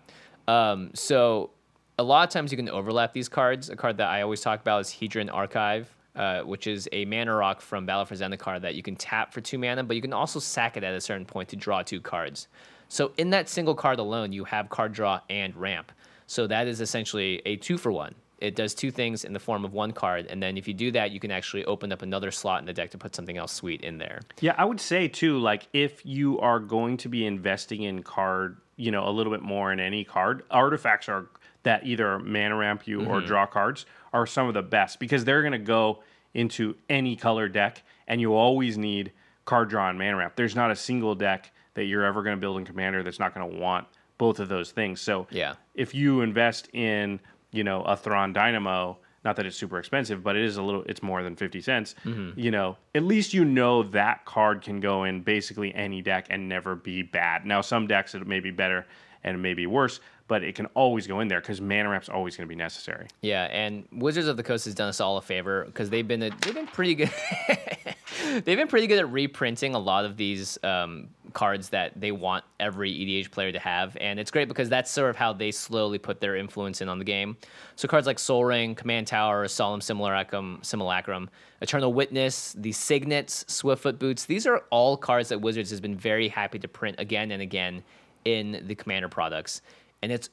[0.48, 1.52] Um, so
[2.00, 3.70] a lot of times you can overlap these cards.
[3.70, 5.94] A card that I always talk about is Hedron Archive.
[6.16, 9.42] Uh, which is a mana rock from Battle for Zendikar that you can tap for
[9.42, 12.02] two mana, but you can also sack it at a certain point to draw two
[12.02, 12.48] cards.
[12.90, 15.92] So in that single card alone, you have card draw and ramp.
[16.28, 18.16] So that is essentially a two for one.
[18.40, 20.92] It does two things in the form of one card, and then if you do
[20.92, 23.54] that, you can actually open up another slot in the deck to put something else
[23.54, 24.22] sweet in there.
[24.40, 28.58] Yeah, I would say too, like if you are going to be investing in card,
[28.78, 31.28] you know, a little bit more in any card, artifacts are
[31.64, 33.28] that either mana ramp you or mm-hmm.
[33.28, 36.04] draw cards are some of the best because they're going to go
[36.34, 39.12] into any color deck, and you always need
[39.46, 40.34] card draw and mana ramp.
[40.36, 43.34] There's not a single deck that you're ever going to build in Commander that's not
[43.34, 43.88] going to want
[44.18, 45.02] both of those things.
[45.02, 45.56] So Yeah.
[45.74, 47.20] if you invest in
[47.52, 50.84] you know a Thran Dynamo, not that it's super expensive, but it is a little.
[50.84, 51.96] It's more than fifty cents.
[52.06, 52.40] Mm-hmm.
[52.40, 56.48] You know, at least you know that card can go in basically any deck and
[56.50, 57.46] never be bad.
[57.46, 58.86] Now some decks it may be better
[59.24, 62.08] and it may be worse, but it can always go in there because mana ramp's
[62.08, 63.06] always going to be necessary.
[63.22, 66.24] Yeah, and Wizards of the Coast has done us all a favor because they've been
[66.24, 67.12] a, they've been pretty good.
[68.32, 72.46] they've been pretty good at reprinting a lot of these um, cards that they want
[72.60, 75.98] every EDH player to have, and it's great because that's sort of how they slowly
[75.98, 77.36] put their influence in on the game.
[77.76, 81.30] So cards like Sol Ring, Command Tower, Solemn Simulacrum, Simulacrum,
[81.62, 84.26] Eternal Witness, the Signets, Swiftfoot Boots.
[84.26, 87.84] These are all cards that Wizards has been very happy to print again and again
[88.26, 89.62] in the Commander products,
[90.02, 90.30] and it's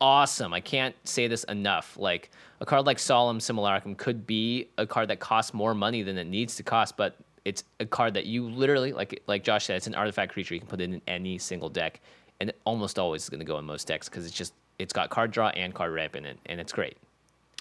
[0.00, 0.52] awesome.
[0.52, 1.96] I can't say this enough.
[1.98, 2.30] Like
[2.60, 6.26] a card like Solemn Simulacrum could be a card that costs more money than it
[6.26, 9.86] needs to cost, but it's a card that you literally like like Josh said, it's
[9.86, 10.54] an artifact creature.
[10.54, 12.00] You can put it in any single deck,
[12.40, 14.92] and it almost always is going to go in most decks because it's just it's
[14.92, 16.96] got card draw and card ramp in it, and it's great.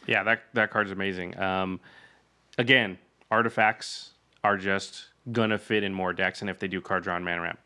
[0.07, 1.37] Yeah, that that card's amazing.
[1.39, 1.79] Um,
[2.57, 2.97] again,
[3.31, 4.11] artifacts
[4.43, 7.41] are just gonna fit in more decks, and if they do card draw and mana
[7.41, 7.59] ramp,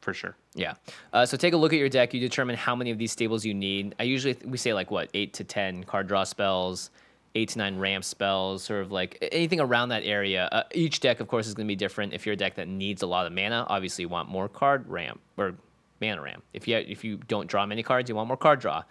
[0.00, 0.36] for sure.
[0.56, 0.74] Yeah.
[1.12, 2.14] Uh, so take a look at your deck.
[2.14, 3.94] You determine how many of these stables you need.
[4.00, 6.90] I usually we say like what eight to ten card draw spells,
[7.34, 10.48] eight to nine ramp spells, sort of like anything around that area.
[10.50, 12.14] Uh, each deck, of course, is going to be different.
[12.14, 14.88] If you're a deck that needs a lot of mana, obviously you want more card
[14.88, 15.54] ramp or
[16.00, 16.42] mana ramp.
[16.54, 18.82] If you if you don't draw many cards, you want more card draw.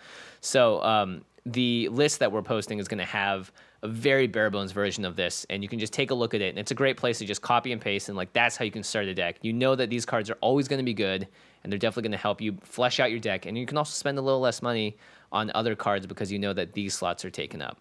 [0.42, 3.52] So um, the list that we're posting is going to have
[3.82, 6.42] a very bare bones version of this, and you can just take a look at
[6.42, 6.50] it.
[6.50, 8.72] And it's a great place to just copy and paste, and like that's how you
[8.72, 9.38] can start a deck.
[9.42, 11.28] You know that these cards are always going to be good,
[11.66, 13.46] and they're definitely going to help you flesh out your deck.
[13.48, 14.96] And you can also spend a little less money
[15.32, 17.80] on other cards because you know that these slots are taken up.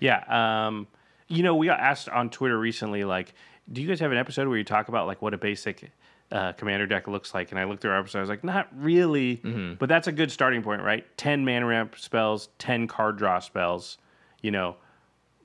[0.00, 0.22] Yeah.
[0.28, 0.86] Um,
[1.28, 3.32] you know, we got asked on Twitter recently, like,
[3.72, 5.90] do you guys have an episode where you talk about like what a basic
[6.30, 7.50] uh, commander deck looks like?
[7.50, 9.36] And I looked through our episode, I was like, not really,
[9.78, 11.04] but that's a good starting point, right?
[11.16, 13.98] Ten mana ramp spells, ten card draw spells,
[14.42, 14.76] you know,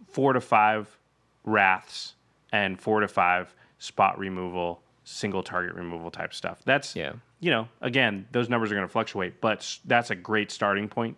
[0.10, 1.00] four to five
[1.46, 2.14] wraths,
[2.52, 6.62] and four to five spot removal, single target removal type stuff.
[6.66, 7.14] That's Yeah.
[7.42, 11.18] You know, again, those numbers are going to fluctuate, but that's a great starting point.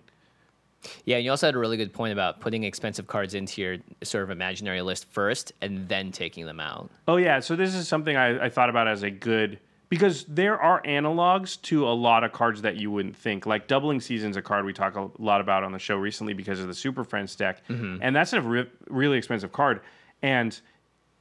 [1.06, 3.78] Yeah, and you also had a really good point about putting expensive cards into your
[4.04, 6.90] sort of imaginary list first and then taking them out.
[7.08, 9.60] Oh yeah, so this is something I, I thought about as a good
[9.90, 13.46] because there are analogs to a lot of cards that you wouldn't think.
[13.46, 16.60] Like Doubling Season's a card we talk a lot about on the show recently because
[16.60, 17.98] of the Super Friends deck, mm-hmm.
[18.02, 19.82] and that's a re- really expensive card.
[20.22, 20.60] And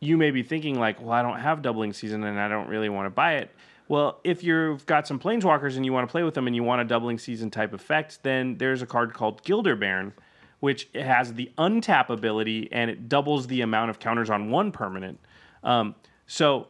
[0.01, 2.89] you may be thinking like, well, I don't have Doubling Season and I don't really
[2.89, 3.51] want to buy it.
[3.93, 6.63] Well, if you've got some Planeswalkers and you want to play with them and you
[6.63, 10.15] want a Doubling Season type effect, then there's a card called Gilder Bairn,
[10.61, 15.21] which has the untap ability and it doubles the amount of counters on one permanent.
[15.63, 15.95] Um,
[16.27, 16.69] so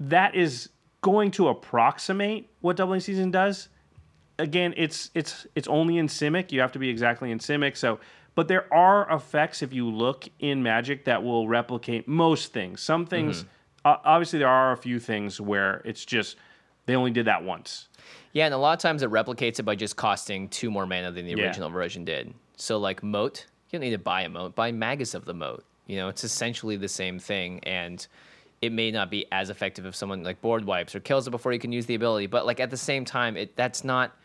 [0.00, 0.70] that is
[1.00, 3.68] going to approximate what doubling season does.
[4.40, 6.50] Again, it's it's it's only in Simic.
[6.50, 7.76] You have to be exactly in Simic.
[7.76, 8.00] So,
[8.34, 12.80] but there are effects if you look in Magic that will replicate most things.
[12.80, 13.44] Some things,
[13.84, 16.36] uh, obviously, there are a few things where it's just
[16.86, 17.88] they only did that once.
[18.32, 21.12] Yeah, and a lot of times it replicates it by just costing two more mana
[21.12, 21.44] than the Yeah.
[21.46, 22.32] original version did.
[22.56, 25.64] So like moat, you don't need to buy a moat, buy Magus of the moat.
[25.86, 28.06] You know, it's essentially the same thing and
[28.62, 31.52] it may not be as effective if someone like board wipes or kills it before
[31.52, 34.16] you can use the ability, but like at the same time, it that's not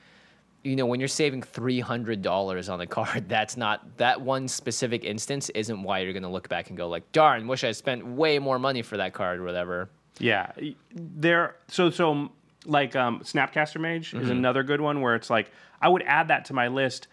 [0.68, 4.48] you know, when you're saving three hundred dollars on a card, that's not that one
[4.48, 8.06] specific instance isn't why you're gonna look back and go like, darn, wish I spent
[8.06, 9.90] way more money for that card or whatever.
[10.20, 10.52] Yeah,
[10.94, 11.56] there.
[11.70, 12.32] So so
[12.66, 15.52] like um, Snapcaster Mage is another good one where it's like
[15.82, 17.08] I would add that to my list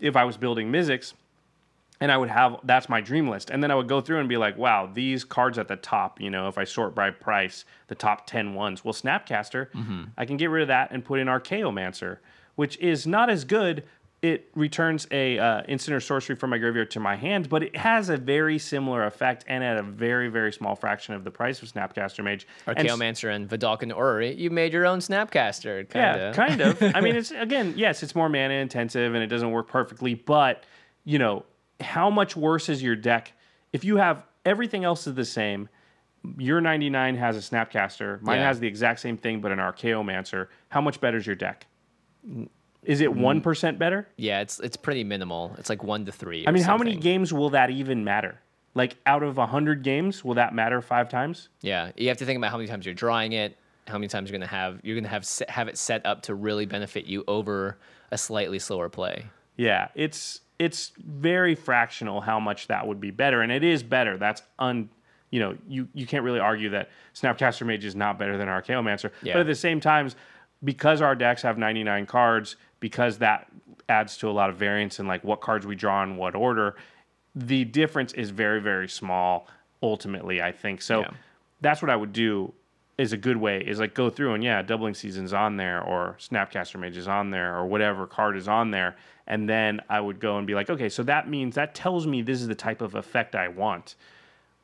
[0.00, 1.14] if I was building Mizzix,
[2.00, 4.28] and I would have that's my dream list, and then I would go through and
[4.28, 7.64] be like, wow, these cards at the top, you know, if I sort by price,
[7.86, 8.84] the top 10 ones.
[8.84, 9.68] Well, Snapcaster,
[10.18, 12.18] I can get rid of that and put in Archaeomancer,
[12.56, 13.84] which is not as good.
[14.22, 17.76] It returns a uh, instant or sorcery from my graveyard to my hand, but it
[17.76, 21.62] has a very similar effect and at a very very small fraction of the price
[21.62, 22.46] of Snapcaster Mage.
[22.66, 25.86] And s- and Vedalken Orrery, you made your own Snapcaster.
[25.90, 26.18] Kinda.
[26.18, 26.82] yeah, kind of.
[26.94, 30.64] I mean, it's again, yes, it's more mana intensive and it doesn't work perfectly, but
[31.04, 31.44] you know,
[31.80, 33.32] how much worse is your deck
[33.74, 35.68] if you have everything else is the same.
[36.38, 38.22] Your 99 has a Snapcaster.
[38.22, 38.46] Mine Yeah.
[38.46, 40.46] has the exact same thing, but an Archaeomancer.
[40.70, 41.66] How much better is your deck?
[42.82, 43.20] Is it mm-hmm.
[43.20, 43.40] one
[43.78, 44.08] better?
[44.16, 45.54] Yeah, it's it's pretty minimal.
[45.58, 46.46] It's like one to three.
[46.46, 47.02] I mean, how many something.
[47.02, 48.40] games will that even matter?
[48.74, 51.48] Like out of hundred games, will that matter five times?
[51.60, 53.56] Yeah, you have to think about how many times you're drawing it,
[53.86, 56.34] how many times you're gonna have you're gonna have se- have it set up to
[56.34, 57.78] really benefit you over
[58.10, 59.26] a slightly slower play.
[59.56, 64.16] Yeah, it's it's very fractional how much that would be better, and it is better.
[64.16, 64.88] That's un,
[65.30, 69.10] you know, you you can't really argue that Snapcaster Mage is not better than Archaeomancer.
[69.22, 69.34] Yeah.
[69.34, 70.10] But at the same time,
[70.64, 73.48] because our decks have 99 cards, because that
[73.88, 76.76] adds to a lot of variance in like what cards we draw in what order,
[77.34, 79.46] the difference is very very small.
[79.82, 81.00] Ultimately, I think so.
[81.00, 81.10] Yeah.
[81.60, 82.52] That's what I would do.
[82.96, 86.16] Is a good way is like go through and yeah, doubling seasons on there or
[86.20, 88.94] Snapcaster Mage is on there or whatever card is on there,
[89.26, 92.22] and then I would go and be like, okay, so that means that tells me
[92.22, 93.96] this is the type of effect I want,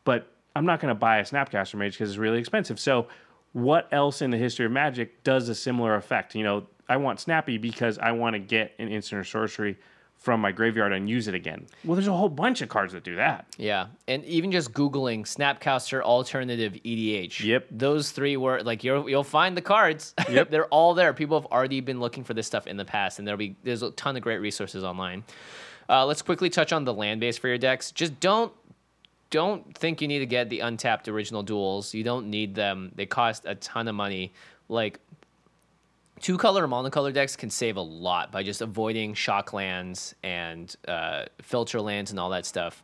[0.05, 2.79] but I'm not going to buy a Snapcaster Mage because it's really expensive.
[2.79, 3.09] So,
[3.53, 6.35] what else in the history of Magic does a similar effect?
[6.35, 9.79] You know, I want Snappy because I want to get an instant or sorcery
[10.21, 11.67] from my graveyard and use it again.
[11.83, 13.47] Well, there's a whole bunch of cards that do that.
[13.57, 17.43] Yeah, and even just googling Snapcaster alternative EDH.
[17.43, 17.69] Yep.
[17.71, 20.15] Those three were like you'll you'll find the cards.
[20.29, 20.51] Yep.
[20.51, 21.15] They're all there.
[21.15, 23.83] People have already been looking for this stuff in the past, and there'll be there's
[23.83, 25.25] a ton of great resources online.
[25.89, 27.91] Uh, let's quickly touch on the land base for your decks.
[27.91, 28.53] Just don't
[29.31, 31.95] don't think you need to get the untapped original duels.
[31.95, 32.93] You don't need them.
[32.95, 34.33] They cost a ton of money.
[34.69, 35.01] Like
[36.21, 40.75] two color and monocolor decks can save a lot by just avoiding shock lands and
[40.87, 42.83] uh, filter lands and all that stuff.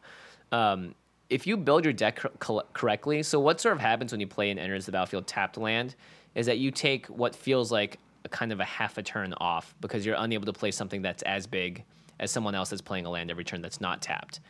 [0.53, 0.95] Um,
[1.29, 4.51] if you build your deck cor- correctly, so what sort of happens when you play
[4.51, 5.97] and enters the battlefield tapped land
[6.35, 9.75] is that you take what feels like a kind of a half a turn off
[9.81, 11.85] because you're unable to play something that's as big
[12.21, 14.41] as someone else that's playing a land every turn that's not tapped.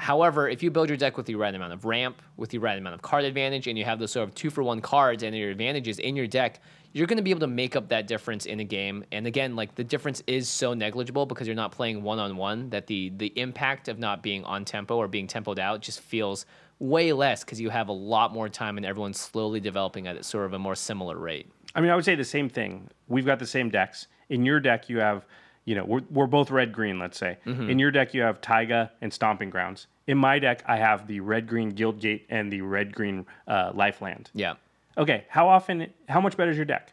[0.00, 2.78] However, if you build your deck with the right amount of ramp, with the right
[2.78, 5.36] amount of card advantage, and you have those sort of two for one cards and
[5.36, 6.60] your advantages in your deck,
[6.94, 9.04] you're going to be able to make up that difference in a game.
[9.12, 12.70] And again, like the difference is so negligible because you're not playing one on one
[12.70, 16.46] that the the impact of not being on tempo or being tempoed out just feels
[16.78, 20.46] way less because you have a lot more time and everyone's slowly developing at sort
[20.46, 21.46] of a more similar rate.
[21.74, 22.88] I mean, I would say the same thing.
[23.06, 24.06] We've got the same decks.
[24.30, 25.26] In your deck, you have,
[25.70, 27.38] you know, we're, we're both red green, let's say.
[27.46, 29.86] In your deck, you have Taiga and Stomping Grounds.
[30.08, 34.26] In my deck, I have the red green Guildgate and the red green uh, Lifeland.
[34.34, 34.54] Yeah.
[34.98, 36.92] Okay, how often, how much better is your deck?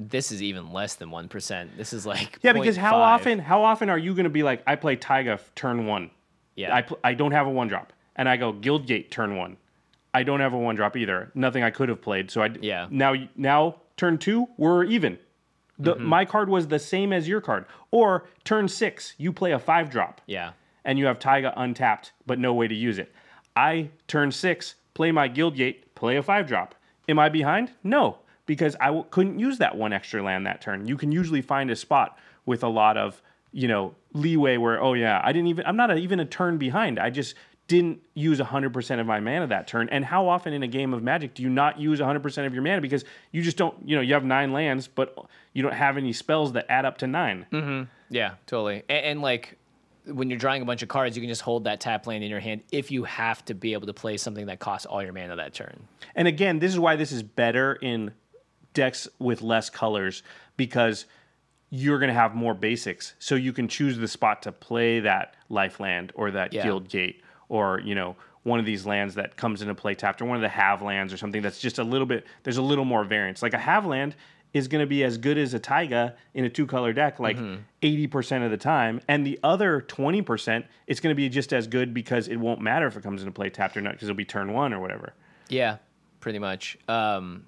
[0.00, 1.68] This is even less than 1%.
[1.76, 2.96] This is like Yeah, because how 0.5.
[2.96, 6.10] often, how often are you going to be like, I play Taiga turn one.
[6.56, 6.74] Yeah.
[6.74, 7.92] I, pl- I don't have a one drop.
[8.16, 9.56] And I go Guildgate turn one.
[10.12, 11.30] I don't have a one drop either.
[11.36, 12.32] Nothing I could have played.
[12.32, 12.88] So I d- Yeah.
[12.90, 15.16] now now turn two we're even.
[15.78, 16.04] The, Mm-hmm.
[16.04, 17.66] My card was the same as your card.
[17.90, 20.52] Or turn six you play a five drop yeah.
[20.84, 23.12] and you have Taiga untapped but no way to use it.
[23.56, 26.74] I turn six play my Guildgate play a five drop.
[27.08, 27.72] Am I behind?
[27.82, 30.86] No, because I w- couldn't use that one extra land that turn.
[30.86, 33.22] You can usually find a spot with a lot of
[33.52, 36.58] you know leeway where oh yeah I didn't even I'm not a, even a turn
[36.58, 36.98] behind.
[36.98, 37.34] I just
[37.68, 39.88] didn't use 100% of my mana that turn.
[39.90, 42.62] And how often in a game of Magic do you not use 100% of your
[42.62, 45.14] mana because you just don't, you know, you have nine lands, but
[45.52, 47.82] you don't have any spells that add up to 9 mm-hmm.
[48.10, 48.82] Yeah, totally.
[48.88, 49.58] And, and like
[50.06, 52.30] when you're drawing a bunch of cards, you can just hold that tap land in
[52.30, 55.12] your hand if you have to be able to play something that costs all your
[55.12, 55.86] mana that turn.
[56.14, 58.12] And again, this is why this is better in
[58.72, 60.22] decks with less colors
[60.56, 61.04] because
[61.68, 63.12] you're going to have more basics.
[63.18, 66.62] So you can choose the spot to play that life land or that Yeah.
[66.62, 70.24] guild gate or, you know, one of these lands that comes into play tapped or
[70.24, 72.84] one of the have lands or something that's just a little bit, there's a little
[72.84, 73.42] more variance.
[73.42, 74.14] Like a have land
[74.54, 77.36] is going to be as good as a taiga in a two color deck, like
[77.82, 79.00] 80% of the time.
[79.06, 82.86] And the other 20%, it's going to be just as good because it won't matter
[82.86, 85.12] if it comes into play tapped or not because it'll be turn one or whatever.
[85.50, 85.76] Yeah,
[86.20, 86.78] pretty much.
[86.88, 87.44] Um,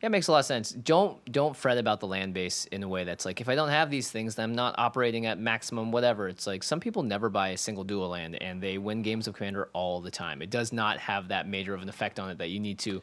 [0.00, 0.70] yeah, it makes a lot of sense.
[0.70, 3.70] Don't don't fret about the land base in a way that's like if I don't
[3.70, 6.28] have these things, then I'm not operating at maximum whatever.
[6.28, 9.34] It's like some people never buy a single dual land and they win games of
[9.34, 10.40] Commander all the time.
[10.40, 13.02] It does not have that major of an effect on it that you need to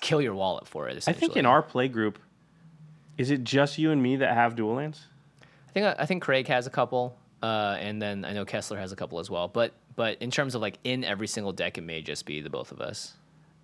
[0.00, 1.02] kill your wallet for it.
[1.08, 2.18] I think in our play group,
[3.16, 5.06] is it just you and me that have dual lands?
[5.42, 8.92] I think I think Craig has a couple, uh, and then I know Kessler has
[8.92, 9.48] a couple as well.
[9.48, 12.50] But but in terms of like in every single deck, it may just be the
[12.50, 13.14] both of us.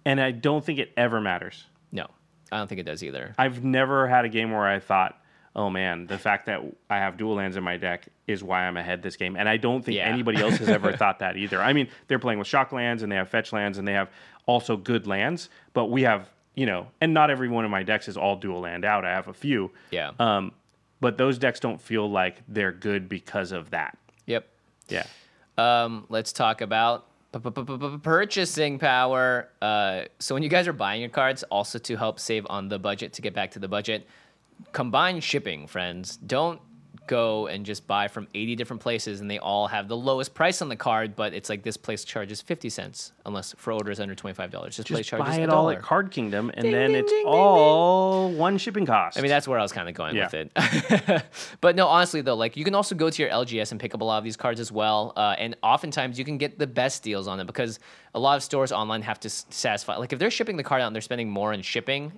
[0.07, 1.67] And I don't think it ever matters.
[1.91, 2.09] No,
[2.55, 3.35] I don't think it does either.
[3.39, 5.19] I've never had a game where I thought,
[5.57, 8.77] oh man, the fact that I have dual lands in my deck is why I'm
[8.77, 9.37] ahead this game.
[9.37, 10.05] And I don't think Yeah.
[10.09, 11.61] anybody else has ever thought that either.
[11.61, 14.11] I mean, they're playing with shock lands and they have fetch lands and they have
[14.47, 18.09] also good lands, but we have, you know, and not every one of my decks
[18.09, 19.05] is all dual land out.
[19.05, 19.71] I have a few.
[19.91, 20.13] Yeah.
[20.19, 20.53] Um,
[21.01, 23.97] but those decks don't feel like they're good because of that.
[24.27, 24.49] yep.
[24.89, 25.07] Yeah.
[25.57, 27.07] Um, let's talk about
[28.03, 29.49] Purchasing power.
[29.61, 32.79] Uh, so when you guys are buying your cards, also to help save on the
[32.79, 34.07] budget, to get back to the budget,
[34.73, 36.17] combine shipping, friends.
[36.17, 36.61] Don't
[37.07, 40.63] go and just buy from 80 different places and they all have the lowest price
[40.63, 44.15] on the card, but it's like this place charges 50 cents, unless for orders under
[44.15, 44.77] $25.
[44.77, 47.01] This place Just charges buy a it all at Card Kingdom, and Ding, then ding,
[47.03, 47.35] it's ding, ding, ding.
[47.35, 49.19] all one shipping cost.
[49.19, 50.29] I mean, that's where I was kind of going Yeah.
[50.33, 51.23] with it.
[51.61, 54.01] but no, honestly though, like you can also go to your LGS and pick up
[54.01, 55.13] a lot of these cards as well.
[55.17, 57.79] Uh, and oftentimes you can get the best deals on them because
[58.15, 59.97] a lot of stores online have to satisfy.
[59.97, 62.13] Like if they're shipping the card out and they're spending more in shipping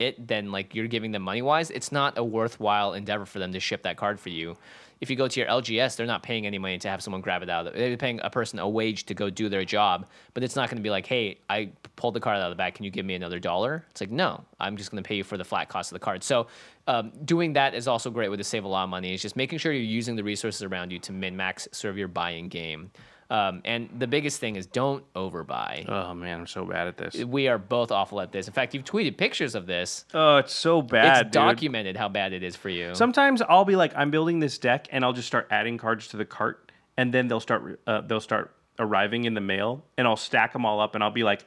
[0.00, 3.52] it than like you're giving them money wise, it's not a worthwhile endeavor for them
[3.52, 4.56] to ship that card for you.
[5.00, 7.42] If you go to your LGS, they're not paying any money to have someone grab
[7.42, 7.66] it out.
[7.66, 10.68] of They're paying a person a wage to go do their job, but it's not
[10.68, 12.74] going to be like, hey, I pulled the card out of the bag.
[12.74, 13.84] Can you give me another dollar?
[13.90, 16.04] It's like, no, I'm just going to pay you for the flat cost of the
[16.04, 16.22] card.
[16.22, 16.48] So
[16.86, 19.14] um, doing that is also great way to save a lot of money.
[19.14, 22.08] It's just making sure you're using the resources around you to min max serve your
[22.08, 22.90] buying game.
[23.30, 25.88] Um, and the biggest thing is don't overbuy.
[25.88, 27.14] oh man, I'm so bad at this.
[27.24, 28.48] We are both awful at this.
[28.48, 30.04] In fact, you've tweeted pictures of this.
[30.12, 31.06] Oh, it's so bad.
[31.12, 31.32] it's dude.
[31.32, 32.92] documented how bad it is for you.
[32.94, 36.16] Sometimes I'll be like, I'm building this deck, and I'll just start adding cards to
[36.16, 40.16] the cart, and then they'll start uh, they'll start arriving in the mail, and I'll
[40.16, 41.44] stack them all up, and I'll be like,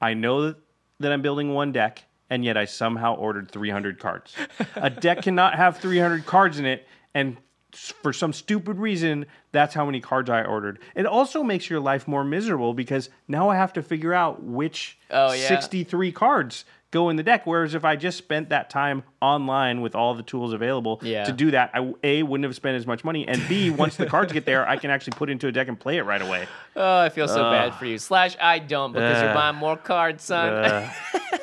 [0.00, 0.54] I know
[1.00, 4.34] that, I'm building one deck, and yet I somehow ordered 300 cards.
[4.76, 7.36] A deck cannot have 300 cards in it, and
[7.72, 10.78] for some stupid reason, that's how many cards I ordered.
[10.94, 14.98] It also makes your life more miserable because now I have to figure out which
[15.10, 15.48] Oh, yeah.
[15.48, 17.46] 63 cards go in the deck.
[17.46, 21.24] Whereas if I just spent that time online with all the tools available Yeah.
[21.24, 24.06] to do that, I a wouldn't have spent as much money, and b once the
[24.06, 26.46] cards get there, I can actually put into a deck and play it right away.
[26.74, 27.98] Oh, I feel so bad for you.
[27.98, 30.48] Slash, I don't because you're buying more cards, son.
[30.48, 30.90] Uh,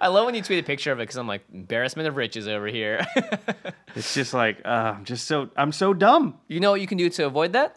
[0.00, 2.46] I love when you tweet a picture of it because I'm like, embarrassment of riches
[2.48, 3.04] over here.
[3.96, 6.38] it's just like uh, I'm just so I'm so dumb.
[6.48, 7.76] you know what you can do to avoid that?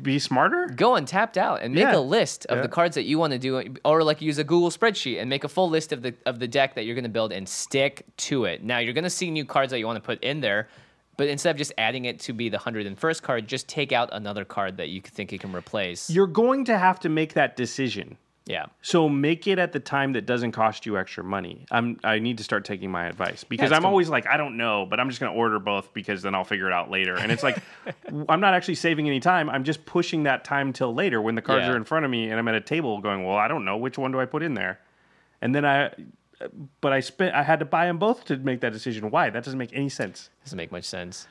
[0.00, 0.68] Be smarter.
[0.76, 1.96] Go and tapped out and make Yeah.
[1.96, 2.62] a list of Yeah.
[2.62, 5.42] the cards that you want to do, or like use a Google spreadsheet and make
[5.44, 8.04] a full list of the of the deck that you're going to build and stick
[8.18, 8.62] to it.
[8.62, 10.68] Now you're going to see new cards that you want to put in there.
[11.18, 14.46] But instead of just adding it to be the 101st card, just take out another
[14.46, 16.08] card that you think it can replace.
[16.08, 18.16] You're going to have to make that decision.
[18.46, 18.66] Yeah.
[18.82, 21.64] So make it at the time that doesn't cost you extra money.
[21.70, 24.36] I'm I need to start taking my advice because it's I'm com- always like I
[24.36, 26.90] don't know, but I'm just going to order both because then I'll figure it out
[26.90, 27.14] later.
[27.14, 27.58] And it's like
[28.28, 29.48] I'm not actually saving any time.
[29.48, 31.72] I'm just pushing that time till later when the cards Yeah.
[31.72, 33.76] are in front of me and I'm at a table going, "Well, I don't know
[33.76, 34.80] which one do I put in there."
[35.40, 35.92] And then I
[36.80, 39.10] but I spent I had to buy them both to make that decision.
[39.10, 39.30] Why?
[39.30, 40.30] That doesn't make any sense.
[40.44, 41.28] Doesn't make much sense.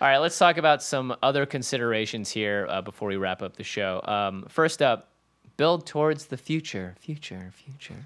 [0.00, 3.64] All right, let's talk about some other considerations here uh, before we wrap up the
[3.64, 4.00] show.
[4.04, 5.07] Um, first up,
[5.58, 6.94] build towards the future.
[6.98, 7.96] Future, future.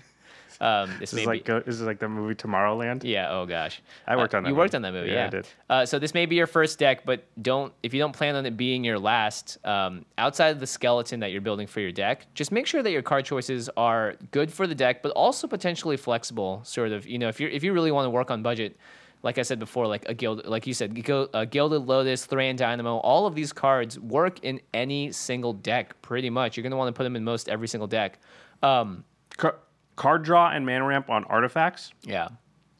[0.60, 3.02] Um, this This may is like be, this is like the movie Tomorrowland.
[3.04, 3.28] yeah.
[3.32, 4.76] Oh gosh, I worked Uh, on that You worked movie.
[4.76, 5.26] on that movie, Yeah, yeah.
[5.26, 5.48] I did.
[5.68, 8.46] Uh, so this may be your first deck, but don't if you don't plan on
[8.46, 9.58] it being your last.
[9.66, 12.90] Um, outside of the skeleton that you're building for your deck, just make sure that
[12.92, 16.60] your card choices are good for the deck, but also potentially flexible.
[16.64, 18.76] Sort of, you know, if you if you really want to work on budget.
[19.22, 22.96] Like I said before, like a guild, like you said, uh, Gilded Lotus, Thran Dynamo,
[22.98, 26.56] all of these cards work in any single deck, pretty much.
[26.56, 28.18] You're gonna want to put them in most every single deck.
[28.62, 29.04] Um,
[29.36, 29.58] Car-
[29.96, 31.92] card draw and mana ramp on artifacts.
[32.02, 32.28] yeah,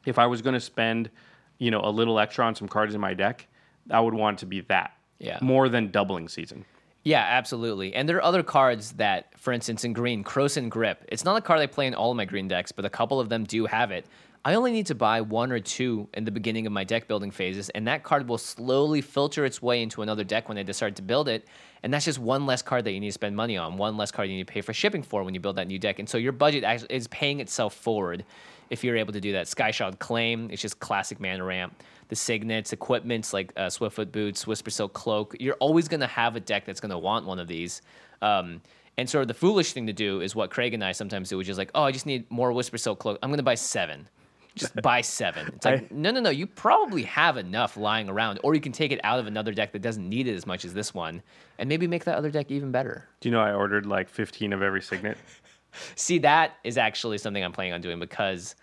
[0.04, 1.10] if I was going to spend,
[1.58, 3.46] you know, a little extra on some cards in my deck,
[3.90, 4.96] I would want it to be that.
[5.20, 5.38] Yeah.
[5.40, 6.64] More than doubling season.
[7.04, 7.94] Yeah, absolutely.
[7.94, 11.04] And there are other cards that, for instance, in green, Krosan Grip.
[11.08, 13.18] It's not a card I play in all of my green decks, but a couple
[13.20, 14.06] of them do have it.
[14.44, 17.30] I only need to buy one or two in the beginning of my deck building
[17.30, 20.96] phases, and that card will slowly filter its way into another deck when I decide
[20.96, 21.46] to build it.
[21.84, 24.10] And that's just one less card that you need to spend money on, one less
[24.10, 26.00] card you need to pay for shipping for when you build that new deck.
[26.00, 28.24] And so your budget is paying itself forward
[28.70, 29.46] if you're able to do that.
[29.46, 31.80] Skyshroud Claim, it's just classic mana ramp.
[32.08, 36.34] The signets, equipments like uh, Swiftfoot Boots, Whisper Silk Cloak, you're always going to have
[36.34, 37.80] a deck that's going to want one of these.
[38.22, 38.60] Um,
[38.98, 41.38] and sort of the foolish thing to do is what Craig and I sometimes do,
[41.38, 43.18] which is like, oh, I just need more Whisper Silk Cloak.
[43.22, 44.08] I'm going to buy seven.
[44.54, 45.48] Just buy seven.
[45.54, 46.30] It's like, I- no, no, no.
[46.30, 49.72] You probably have enough lying around, or you can take it out of another deck
[49.72, 51.22] that doesn't need it as much as this one,
[51.58, 53.08] and maybe make that other deck even better.
[53.20, 55.16] Do you know I ordered like 15 of every signet?
[55.94, 58.54] See, that is actually something I'm planning on doing because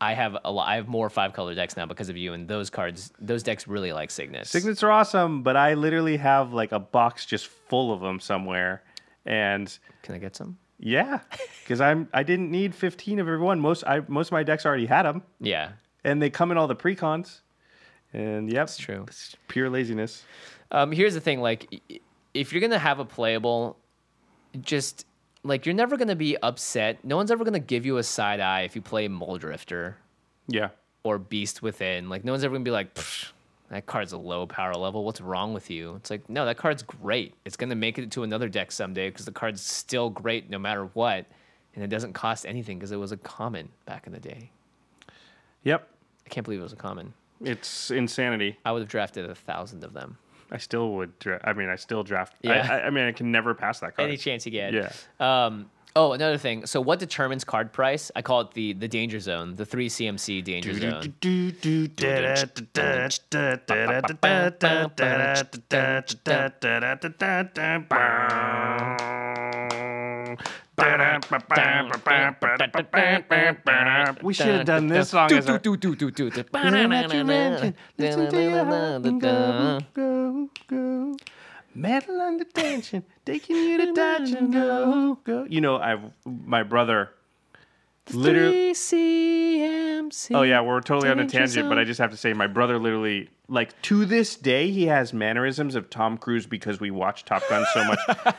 [0.00, 0.68] I have a lot.
[0.68, 3.66] I have more five color decks now because of you, and those cards, those decks
[3.66, 4.50] really like signets.
[4.50, 8.82] Signets are awesome, but I literally have like a box just full of them somewhere.
[9.24, 10.56] And Can I get some?
[10.78, 11.20] Yeah,
[11.62, 13.60] because I'm I didn't need 15 of every one.
[13.60, 15.72] Most I most of my decks already had them, Yeah,
[16.04, 17.40] and they come in all the precons.
[18.12, 19.04] And yep, it's true.
[19.08, 20.24] It's pure laziness.
[20.70, 21.80] Um, here's the thing: like,
[22.34, 23.76] if you're gonna have a playable,
[24.60, 25.06] just
[25.42, 27.04] like you're never gonna be upset.
[27.04, 29.94] No one's ever gonna give you a side eye if you play Mulldrifter
[30.48, 30.70] Yeah.
[31.04, 32.08] or Beast Within.
[32.08, 33.32] Like, no one's ever gonna be like, "Pfft,
[33.70, 35.04] that card's a low power level.
[35.04, 35.94] What's wrong with you?
[35.96, 37.34] It's like, no, that card's great.
[37.44, 40.58] It's going to make it to another deck someday because the card's still great no
[40.58, 41.26] matter what.
[41.74, 44.50] And it doesn't cost anything because it was a common back in the day.
[45.64, 45.88] Yep.
[46.24, 47.12] I can't believe it was a common.
[47.42, 48.56] It's insanity.
[48.64, 50.16] I would have drafted a thousand of them.
[50.50, 51.18] I still would.
[51.18, 52.34] Dra- I mean, I still draft.
[52.44, 52.68] I- Yeah.
[52.70, 54.08] I, I mean, I can never pass that card.
[54.08, 54.72] Any chance you get.
[54.72, 54.92] Yeah.
[55.20, 56.66] Um, oh, another thing.
[56.66, 58.12] So, what determines card price?
[58.14, 61.14] I call it the the danger zone, the three CMC danger zone.
[74.22, 75.58] We should have done this song as our
[79.18, 81.16] go, go, go.
[81.76, 85.46] Metal under tension, taking you to touch and go, go.
[85.48, 87.10] You know, I've my brother.
[88.12, 88.72] Literally.
[88.72, 90.34] CMC.
[90.34, 92.78] Oh yeah, we're totally on a tangent, but I just have to say, my brother
[92.78, 97.42] literally, like to this day, he has mannerisms of Tom Cruise because we watched Top
[97.48, 97.98] Gun so much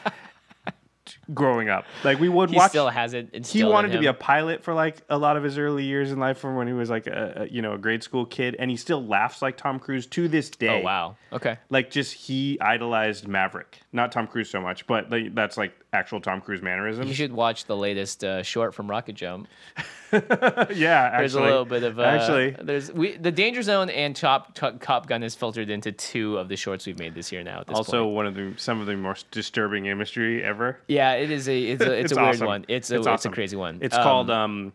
[1.34, 1.86] growing up.
[2.04, 2.70] Like we would He watch.
[2.70, 3.46] still has it.
[3.48, 6.20] he wanted to be a pilot for like a lot of his early years in
[6.20, 8.72] life from when he was like a, a you know a grade school kid and
[8.72, 10.82] he still laughs like Tom Cruise to this day.
[10.82, 11.16] Oh wow.
[11.34, 11.58] Okay.
[11.70, 16.22] Like just he idolized Maverick, not Tom Cruise so much, but like, that's like actual
[16.22, 17.08] Tom Cruise mannerisms.
[17.08, 19.48] You should watch the latest uh, short from Rocket Jump.
[20.14, 22.56] yeah, actually, There's a little bit of uh, actually.
[22.62, 26.56] There's we the Danger Zone and Top Cop Gun is filtered into two of the
[26.56, 27.60] shorts we've made this year now.
[27.62, 28.16] At this Also, point.
[28.16, 30.80] one of the some of the most disturbing imagery ever.
[30.88, 32.48] yeah, it is a it's a it's, It's a weird awesome.
[32.48, 32.66] one.
[32.68, 33.32] It's a It's it's, awesome.
[33.32, 33.80] a crazy one.
[33.82, 34.74] It's Um, called um,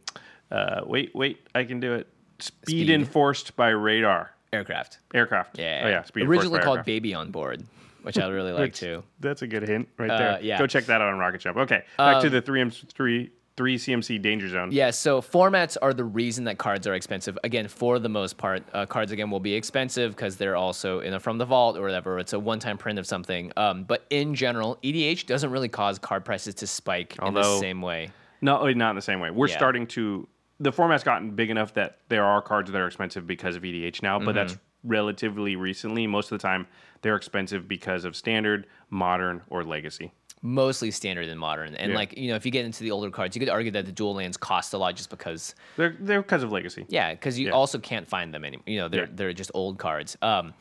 [0.51, 2.07] uh, wait, wait, I can do it.
[2.41, 2.91] Speed, Speed.
[2.91, 4.99] enforced by radar aircraft.
[5.15, 5.59] aircraft.
[5.59, 6.03] Yeah, oh yeah.
[6.03, 6.87] Speed originally called aircraft.
[6.87, 7.65] Baby on Board,
[8.03, 9.03] which I really like too.
[9.21, 10.39] That's a good hint right Uh, there.
[10.43, 10.59] yeah.
[10.59, 11.57] Go check that out on Rocket Jump.
[11.59, 14.71] Okay, back to Um, the three M three three CMC Danger Zone.
[14.73, 17.39] Yeah, so formats are the reason that cards are expensive.
[17.45, 21.15] Again, for the most part, uh, cards again will be expensive because they're also in
[21.15, 22.19] a, from the vault or whatever.
[22.19, 23.53] It's a one-time print of something.
[23.57, 27.83] Um, but in general, EDH doesn't really cause card prices to spike in the same
[27.83, 28.11] way.
[28.41, 29.31] No, oh, not in the same way.
[29.31, 29.57] We're Yeah.
[29.57, 30.27] starting to.
[30.61, 34.03] The format's gotten big enough that there are cards that are expensive because of EDH
[34.03, 34.89] now, but that's Mm-hmm.
[34.91, 36.07] relatively recently.
[36.07, 36.67] Most of the time,
[37.03, 40.13] they're expensive because of standard, modern, or legacy.
[40.45, 41.97] Mostly standard and modern, and Yeah.
[41.99, 43.93] like you know, if you get into the older cards, you could argue that the
[43.93, 46.85] dual lands cost a lot just because They're they're because of legacy.
[46.89, 47.53] Yeah, because you Yeah.
[47.53, 48.65] also can't find them anymore.
[48.67, 49.11] You know, they're Yeah.
[49.15, 50.17] they're just old cards.
[50.21, 50.53] Um,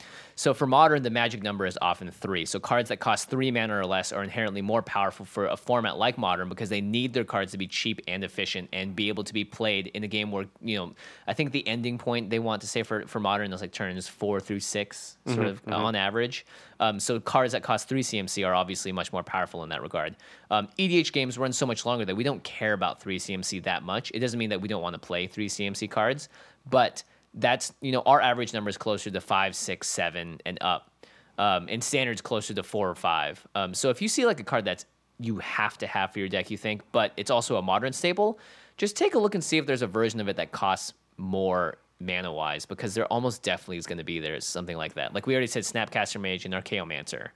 [0.41, 2.45] so for modern, the magic number is often three.
[2.45, 5.97] So cards that cost three mana or less are inherently more powerful for a format
[5.97, 9.23] like modern because they need their cards to be cheap and efficient and be able
[9.23, 10.95] to be played in a game where you know.
[11.27, 14.07] I think the ending point they want to say for for modern is like turns
[14.07, 16.43] four through six, sort of on average.
[16.79, 20.15] Um, so cards that cost three CMC are obviously much more powerful in that regard.
[20.49, 23.83] Um, EDH games run so much longer that we don't care about three CMC that
[23.83, 24.11] much.
[24.15, 26.29] It doesn't mean that we don't want to play three CMC cards,
[26.67, 27.03] but
[27.34, 30.88] that's you know our average number is closer to five, six, seven, and up.
[31.38, 33.47] Um, and standards closer to four or five.
[33.55, 34.86] Um, so if you see like a card that's
[35.17, 38.38] you have to have for your deck, you think, but it's also a modern staple,
[38.77, 41.77] just take a look and see if there's a version of it that costs more
[41.99, 45.13] mana wise, because there almost definitely is going to be there's something like that.
[45.13, 47.29] Like we already said, Snapcaster Mage and Archaeomancer,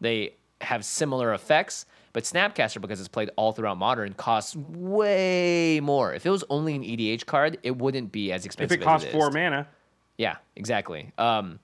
[0.00, 1.86] they have similar effects,
[2.16, 6.14] but Snapcaster, because it's played all throughout Modern, costs way more.
[6.14, 8.72] If it was only an EDH card, it wouldn't be as expensive.
[8.72, 9.68] If it costs four mana,
[10.16, 11.12] Yeah, exactly.
[11.18, 11.58] Um,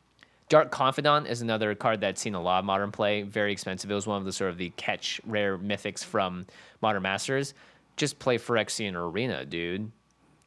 [0.51, 3.23] Dark Confidant is another card that's seen a lot of modern play.
[3.23, 3.91] Very expensive.
[3.91, 6.45] It was one of the sort of the catch rare mythics from
[6.83, 7.55] Modern Masters.
[7.97, 9.91] Just play Phyrexian Arena, dude.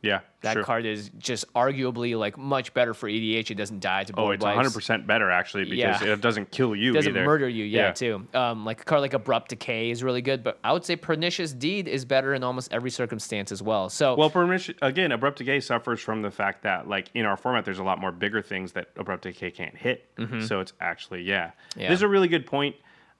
[0.06, 0.64] Yeah, That sure.
[0.64, 3.50] card is just arguably like much better for EDH.
[3.52, 4.56] It doesn't die to Oh, it's wipes.
[4.56, 6.14] 100 percent better actually because Yeah.
[6.14, 6.92] it doesn't kill you.
[6.92, 7.26] It doesn't either.
[7.26, 8.28] murder you, yeah, too.
[8.34, 11.52] Um, like a card like Abrupt Decay is really good, but I would say Pernicious
[11.54, 13.90] Deed is better in almost every circumstance as well.
[13.90, 17.66] So Well, Pernicious again, abrupt decay suffers from the fact that like in our format,
[17.66, 20.08] there's a lot more bigger things that abrupt decay can't hit.
[20.46, 21.48] So it's actually yeah.
[21.48, 21.80] Mm-hmm.
[21.82, 21.90] Yeah.
[21.90, 22.76] This is a really good point.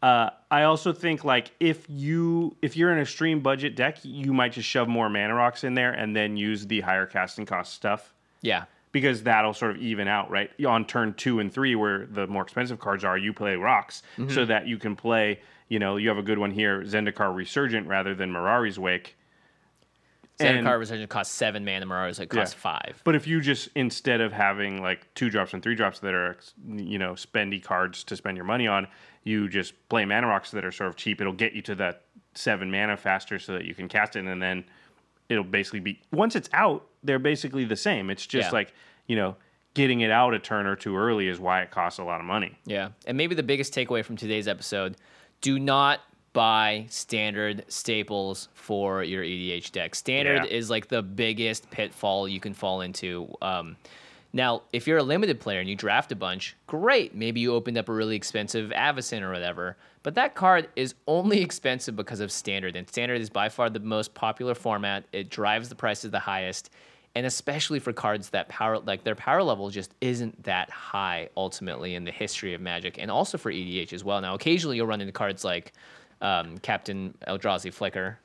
[0.06, 4.34] Uh, I also think like if you if you're in a stream budget deck, you
[4.34, 7.74] might just shove more mana rocks in there and then use the higher casting cost
[7.74, 10.52] stuff yeah, because that'll sort of even out, right?
[10.64, 14.30] On turn two and three, where the more expensive cards are, you play rocks Mm-hmm.
[14.32, 15.40] so that you can play.
[15.70, 19.18] You know, you have a good one here, Zendikar Resurgent rather than Mirari's Wake.
[20.36, 22.60] Standard And- card Resurgent costs seven mana, Mirage like costs Yeah.
[22.60, 23.02] five.
[23.06, 26.38] But if you just instead of having like two drops and three drops that are
[26.68, 28.88] you know spendy cards to spend your money on,
[29.24, 31.22] you just play mana rocks that are sort of cheap.
[31.22, 34.42] It'll get you to that seven mana faster so that you can cast it, and
[34.42, 34.66] then
[35.30, 38.10] it'll basically be once it's out, they're basically the same.
[38.10, 38.52] It's just Yeah.
[38.52, 38.74] like
[39.08, 39.38] you know
[39.74, 42.26] getting it out a turn or two early is why it costs a lot of
[42.26, 42.58] money.
[42.66, 42.90] Yeah.
[43.08, 44.96] And maybe the biggest takeaway from today's episode
[45.42, 46.00] do not
[46.36, 49.96] buy standard staples for your EDH deck.
[49.96, 50.58] Standard Yeah.
[50.58, 53.34] is like the biggest pitfall you can fall into.
[53.42, 53.78] Um,
[54.34, 57.16] Now, if you're a limited player and you draft a bunch, great.
[57.16, 59.78] Maybe you opened up a really expensive Avacyn or whatever.
[60.04, 62.76] But that card is only expensive because of standard.
[62.76, 65.06] And standard is by far the most popular format.
[65.14, 66.70] It drives the prices the highest.
[67.16, 71.96] And especially for cards that power like their power level just isn't that high ultimately
[71.96, 74.20] in the history of Magic, and also for EDH as well.
[74.20, 75.72] Now, occasionally you'll run into cards like
[76.22, 78.20] um, Captain Eldrazi Flicker,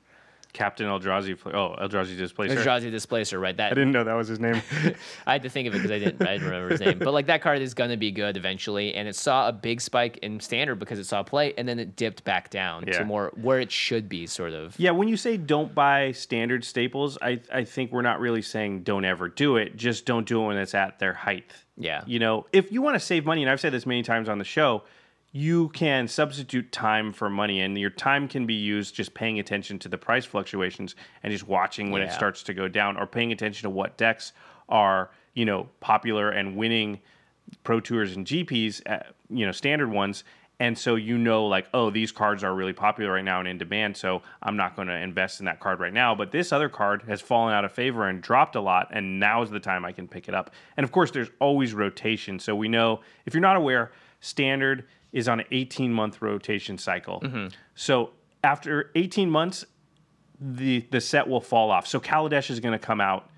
[0.53, 1.39] Captain Eldrazi.
[1.55, 2.57] Oh, Eldrazi Displacer.
[2.57, 3.57] Eldrazi Displacer, right?
[3.57, 4.61] That I didn't know that was his name.
[5.27, 6.99] I had to think of it because I didn't, I didn't remember his name.
[6.99, 10.17] But like that card is gonna be good eventually, and it saw a big spike
[10.23, 12.99] in standard because it saw play, and then it dipped back down Yeah.
[12.99, 14.75] to more where it should be, sort of.
[14.77, 18.83] yeah, when you say don't buy standard staples, I I think we're not really saying
[18.83, 19.77] don't ever do it.
[19.77, 21.53] Just don't do it when it's at their height.
[21.77, 22.03] Yeah.
[22.07, 24.39] You know, if you want to save money, and I've said this many times on
[24.39, 24.83] the show,
[25.33, 29.79] you can substitute time for money, and your time can be used just paying attention
[29.79, 33.31] to the price fluctuations and just watching when it starts to go down, or paying
[33.31, 34.33] attention to what decks
[34.69, 37.01] are you know popular and winning
[37.65, 40.25] pro tours and GPs, uh, you know, standard ones.
[40.59, 43.57] And so you know, like, oh, these cards are really popular right now and in
[43.57, 43.97] demand.
[43.97, 46.15] So I'm not going to invest in that card right now.
[46.15, 48.89] But this other card has fallen out of favor and dropped a lot.
[48.91, 50.51] And now is the time I can pick it up.
[50.77, 52.39] And of course, there's always rotation.
[52.39, 57.21] So we know if you're not aware, standard is on an 18 month rotation cycle.
[57.75, 58.11] So
[58.45, 59.65] after 18 months,
[60.41, 61.87] the the set will fall off.
[61.87, 63.29] So Kaladesh is going to come out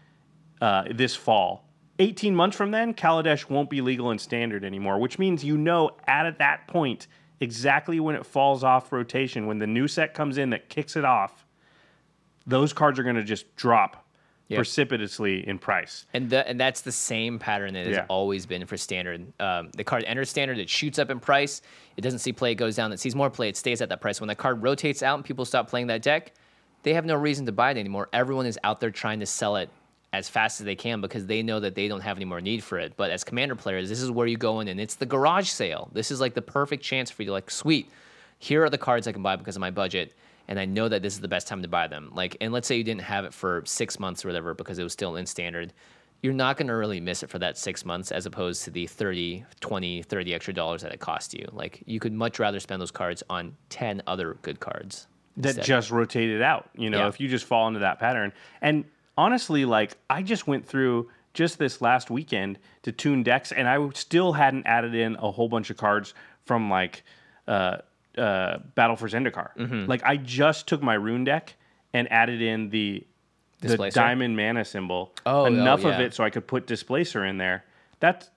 [0.61, 1.69] uh, this fall.
[1.99, 5.91] 18 months from then, Kaladesh won't be legal and standard anymore, which means you know
[6.07, 7.07] at that point
[7.41, 11.05] exactly when it falls off rotation, when the new set comes in that kicks it
[11.05, 11.45] off,
[12.47, 14.02] those cards are going to just drop
[14.53, 14.59] Yep.
[14.59, 16.07] precipitously in price.
[16.15, 18.07] And the, and that's the same pattern that has Yeah.
[18.09, 19.33] always been for standard.
[19.41, 21.63] Um, the card enters standard, it shoots up in price.
[21.97, 22.93] It doesn't see play, it goes down.
[22.93, 24.21] It sees more play, it stays at that price.
[24.21, 26.33] When the card rotates out and people stop playing that deck,
[26.83, 28.09] they have no reason to buy it anymore.
[28.13, 29.71] Everyone is out there trying to sell it
[30.13, 32.63] as fast as they can because they know that they don't have any more need
[32.63, 32.93] for it.
[32.97, 35.89] But as commander players, this is where you go in and it's the garage sale.
[35.93, 37.91] This is like the perfect chance for you to like, sweet,
[38.39, 40.13] here are the cards I can buy because of my budget.
[40.49, 42.11] And I know that this is the best time to buy them.
[42.15, 44.83] Like, and let's say you didn't have it for six months or whatever because it
[44.83, 45.73] was still in standard.
[46.23, 48.87] You're not going to really miss it for that six months as opposed to the
[48.87, 51.47] 30, 20, 30 extra dollars that it cost you.
[51.53, 55.07] Like, you could much rather spend those cards on 10 other good cards.
[55.39, 55.65] that instead.
[55.65, 56.69] just rotated out.
[56.77, 57.09] You know, Yeah.
[57.09, 58.33] if you just fall into that pattern.
[58.61, 58.85] And
[59.17, 63.89] honestly, like I just went through just this last weekend to tune decks, and I
[63.95, 66.13] still hadn't added in a whole bunch of cards
[66.45, 67.03] from like
[67.49, 67.79] uh,
[68.19, 69.51] uh, Battle for Zendikar.
[69.57, 69.87] Mm-hmm.
[69.87, 71.55] Like I just took my rune deck
[71.93, 73.07] and added in the
[73.61, 75.13] the diamond mana symbol.
[75.25, 77.65] Oh, oh, enough of it so I could put displacer in there.
[78.01, 78.29] That's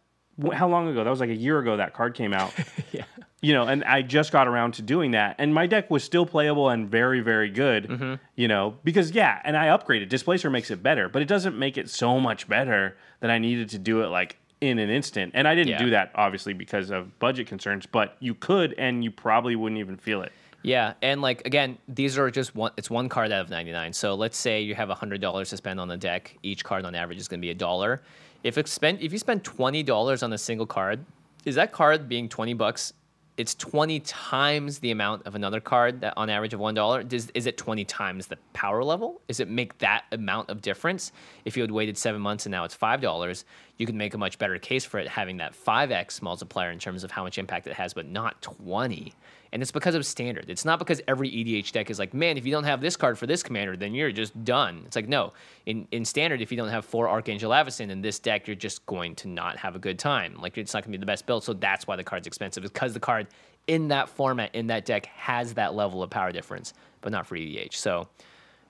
[0.54, 1.04] how long ago?
[1.04, 1.78] That was like a year ago.
[1.78, 2.54] That card came out
[2.92, 3.06] yeah.
[3.42, 6.26] you know, and I just got around to doing that, and my deck was still
[6.26, 7.88] playable and very, very good.
[7.88, 8.14] Mm-hmm.
[8.36, 10.10] You know, because yeah, and I upgraded.
[10.10, 13.70] Displacer makes it better, but it doesn't make it so much better that I needed
[13.70, 15.32] to do it like in an instant.
[15.36, 15.84] And I didn't Yeah.
[15.84, 19.98] do that obviously because of budget concerns, but you could, and you probably wouldn't even
[19.98, 20.32] feel it.
[20.64, 22.72] Yeah, and like again, these are just one.
[22.76, 23.94] It's one card out of ninety nine.
[23.94, 26.36] So let's say you have hundred dollars to spend on the deck.
[26.42, 28.02] Each card on average is going to be a dollar.
[28.44, 31.06] If it's spent, if you spend twenty dollars on a single card,
[31.46, 32.94] is that card being twenty bucks?
[33.38, 37.04] It's twenty times the amount of another card that on average of one dollar.
[37.04, 39.22] Does is it twenty times the power level?
[39.28, 41.12] Is it make that amount of difference?
[41.44, 43.44] If you had waited seven months and now it's five dollars,
[43.78, 46.80] you can make a much better case for it having that five x multiplier in
[46.80, 49.14] terms of how much impact it has, but not twenty.
[49.56, 50.50] And it's because of standard.
[50.50, 53.18] It's not because every EDH deck is like, man, if you don't have this card
[53.18, 54.84] for this commander, then you're just done.
[54.86, 55.32] It's like, no.
[55.66, 58.86] In in standard, if you don't have four Archangel Avacyn in this deck, you're just
[58.86, 60.36] going to not have a good time.
[60.42, 61.46] Like it's not gonna be the best build.
[61.46, 62.64] So that's why the card's expensive.
[62.64, 63.28] Because the card
[63.68, 67.38] in that format, in that deck, has that level of power difference, but not for
[67.38, 67.76] EDH.
[67.76, 68.10] So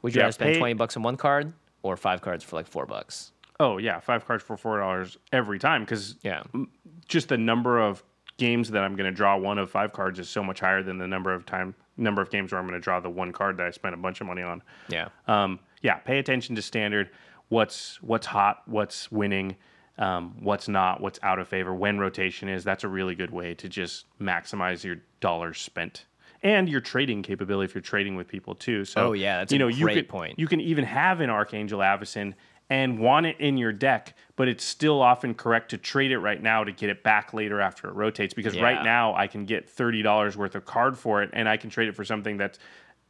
[0.04, 2.58] would you Yeah, rather spend pay- twenty bucks on one card or five cards for
[2.58, 3.32] like four bucks?
[3.60, 6.44] Oh yeah, five cards for four dollars every time because Yeah.
[7.08, 8.04] just the number of
[8.38, 10.98] games that I'm going to draw one of five cards is so much higher than
[10.98, 13.58] the number of time number of games where I'm going to draw the one card
[13.58, 14.62] that I spent a bunch of money on.
[14.90, 15.08] Yeah.
[15.28, 17.10] Um, yeah, pay attention to standard.
[17.50, 19.56] What's what's hot, what's winning,
[19.98, 22.64] um, what's not, what's out of favor, when rotation is.
[22.64, 26.06] That's a really good way to just maximize your dollars spent
[26.44, 28.84] and your trading capability if you're trading with people too.
[28.86, 30.38] So Oh, yeah, that's you a know you great could, point.
[30.40, 32.34] You can even have an Archangel Avacyn
[32.70, 36.42] and want it in your deck, but it's still often correct to trade it right
[36.42, 38.34] now to get it back later after it rotates.
[38.34, 38.64] Because Yeah.
[38.64, 41.70] right now I can get thirty dollars worth of card for it, and I can
[41.70, 42.58] trade it for something that's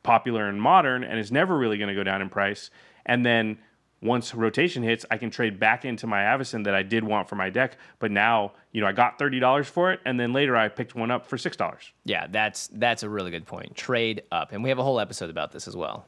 [0.04, 2.70] popular and modern and is never really going to go down in price.
[3.06, 3.58] And then
[4.02, 7.36] once rotation hits, I can trade back into my Avacyn that I did want for
[7.36, 7.78] my deck.
[7.98, 10.96] But now, you know, I got thirty dollars for it, and then later I picked
[10.96, 11.92] one up for six dollars.
[12.04, 13.76] Yeah, that's that's a really good point.
[13.76, 14.52] Trade up.
[14.52, 16.06] And we have a whole episode about this as well.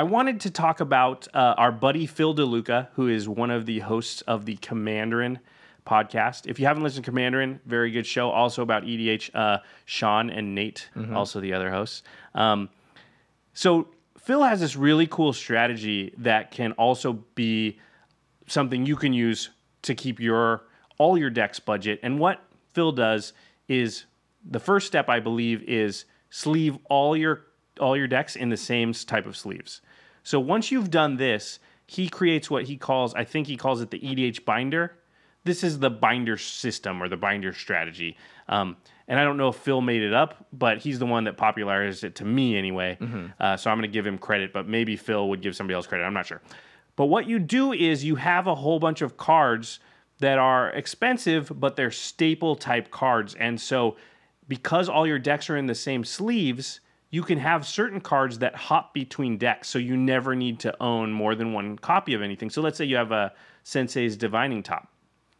[0.00, 3.80] I wanted to talk about uh, our buddy Phil DeLuca, who is one of the
[3.80, 5.40] hosts of the Commanderin
[5.86, 6.46] podcast.
[6.46, 8.30] If you haven't listened to Commanderin, very good show.
[8.30, 12.02] Also about EDH, uh, Sean and Nate, also the other hosts.
[12.34, 12.70] Um,
[13.52, 17.78] so Phil has this really cool strategy that can also be
[18.46, 19.50] something you can use
[19.82, 20.62] to keep your
[20.96, 22.00] all your decks budget.
[22.02, 22.42] And what
[22.72, 23.34] Phil does
[23.68, 24.06] is
[24.50, 27.42] the first step I believe is sleeve all your
[27.78, 29.82] all your decks in the same type of sleeves.
[30.22, 33.90] So once you've done this, he creates what he calls I think he calls it
[33.90, 34.96] the EDH binder.
[35.44, 38.16] This is the binder system or the binder strategy.
[38.48, 38.76] Um,
[39.08, 42.04] and I don't know if Phil made it up, but he's the one that popularized
[42.04, 42.96] it to me anyway.
[43.40, 45.86] Uh, so I'm going to give him credit, but maybe Phil would give somebody else
[45.86, 46.04] credit.
[46.04, 46.42] I'm not sure.
[46.94, 49.80] But what you do is you have a whole bunch of cards
[50.18, 53.34] that are expensive, but they're staple type cards.
[53.34, 53.96] And so,
[54.46, 58.54] because all your decks are in the same sleeves, you can have certain cards that
[58.54, 59.68] hop between decks.
[59.68, 62.50] So, you never need to own more than one copy of anything.
[62.50, 63.32] So, let's say you have a
[63.64, 64.88] Sensei's Divining Top.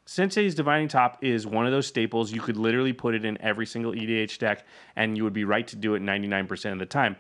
[0.05, 2.33] Sensei's Divining Top is one of those staples.
[2.33, 4.67] You could literally put it in every single EDH deck,
[4.97, 7.17] and you would be right to do it 99% of the time.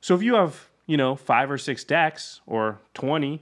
[0.00, 3.40] So, if you have, you know, five or six decks or 20,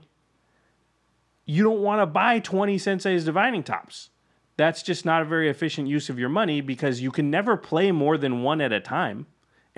[1.45, 4.11] you don't want to buy 20 Sensei's Divining Tops.
[4.57, 7.91] That's just not a very efficient use of your money because you can never play
[7.91, 9.25] more than one at a time.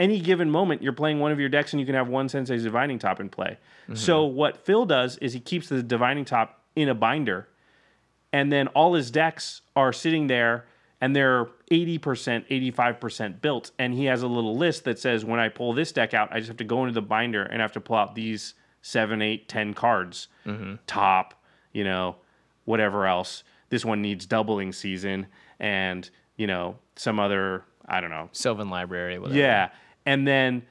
[0.02, 2.64] Any given moment, you're playing one of your decks and you can have one Sensei's
[2.64, 3.60] Divining Top in play.
[3.84, 3.96] Mm-hmm.
[3.96, 7.48] So, what Phil does is he keeps the Divining Top in a binder,
[8.34, 10.66] and then all his decks are sitting there
[11.02, 12.00] and they're 80%,
[12.72, 13.72] 85% built.
[13.80, 16.38] And he has a little list that says, when I pull this deck out, I
[16.38, 19.22] just have to go into the binder and I have to pull out these seven,
[19.22, 20.28] eight, ten cards.
[20.46, 20.76] Mm-hmm.
[20.86, 21.44] Top,
[21.74, 22.18] you know,
[22.66, 23.44] whatever else.
[23.70, 25.28] This one needs doubling season
[25.60, 28.30] and, you know, some other, I don't know.
[28.32, 29.40] Sylvan Library, whatever.
[29.40, 29.70] Yeah.
[30.06, 30.64] And then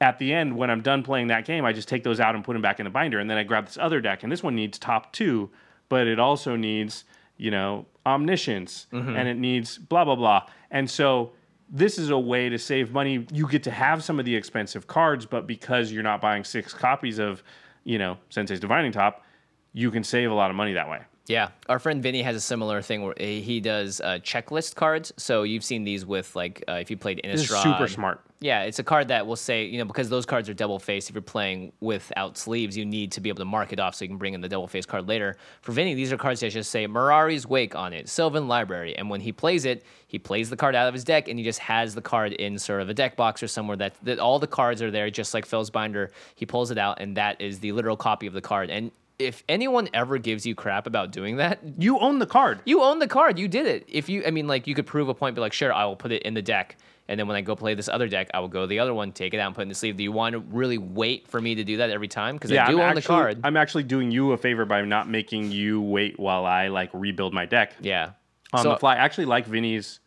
[0.00, 2.44] at the end, when I'm done playing that game, I just take those out and
[2.44, 3.18] put them back in the binder.
[3.18, 5.50] And then I grab this other deck, and this one needs top two,
[5.88, 7.04] but it also needs,
[7.36, 10.42] you know, omniscience and it needs blah, blah, blah.
[10.70, 11.32] And so
[11.68, 13.26] this is a way to save money.
[13.32, 16.72] You get to have some of the expensive cards, but because you're not buying six
[16.72, 17.42] copies of,
[17.84, 19.24] you know, Sensei's Divining Top,
[19.72, 21.00] you can save a lot of money that way.
[21.26, 25.12] Yeah, our friend Vinny has a similar thing where he he does uh, checklist cards.
[25.16, 27.62] So you've seen these with like uh, if you played This is Innistrad.
[27.62, 28.20] super smart.
[28.40, 31.08] Yeah, it's a card that will say you know because those cards are double faced.
[31.08, 34.04] If you're playing without sleeves, you need to be able to mark it off so
[34.04, 35.36] you can bring in the double faced card later.
[35.62, 39.08] For Vinny, these are cards that just say Mirari's Wake on it, Sylvan Library, and
[39.08, 41.60] when he plays it, he plays the card out of his deck and he just
[41.60, 44.46] has the card in sort of a deck box or somewhere that, that all the
[44.46, 46.10] cards are there, just like Phil's binder.
[46.34, 48.70] He pulls it out and that is the literal copy of the card.
[48.70, 52.60] And if anyone ever gives you crap about doing that, You own the card.
[52.66, 53.38] you own the card.
[53.38, 53.84] You did it.
[53.88, 55.96] If you, I mean, like you could prove a point, be like, sure, I will
[55.96, 56.76] put it in the deck,
[57.08, 58.92] and then when I go play this other deck, I will go to the other
[58.94, 59.96] one, take it out, and put it in the sleeve.
[59.96, 62.36] Do you want to really wait for me to do that every time?
[62.36, 63.40] Because I do I'm own actually, the card.
[63.44, 67.32] I'm actually doing you a favor by not making you wait while I like rebuild
[67.32, 68.10] my deck yeah.
[68.52, 68.94] on So- the fly.
[68.94, 70.00] I actually like Vinny's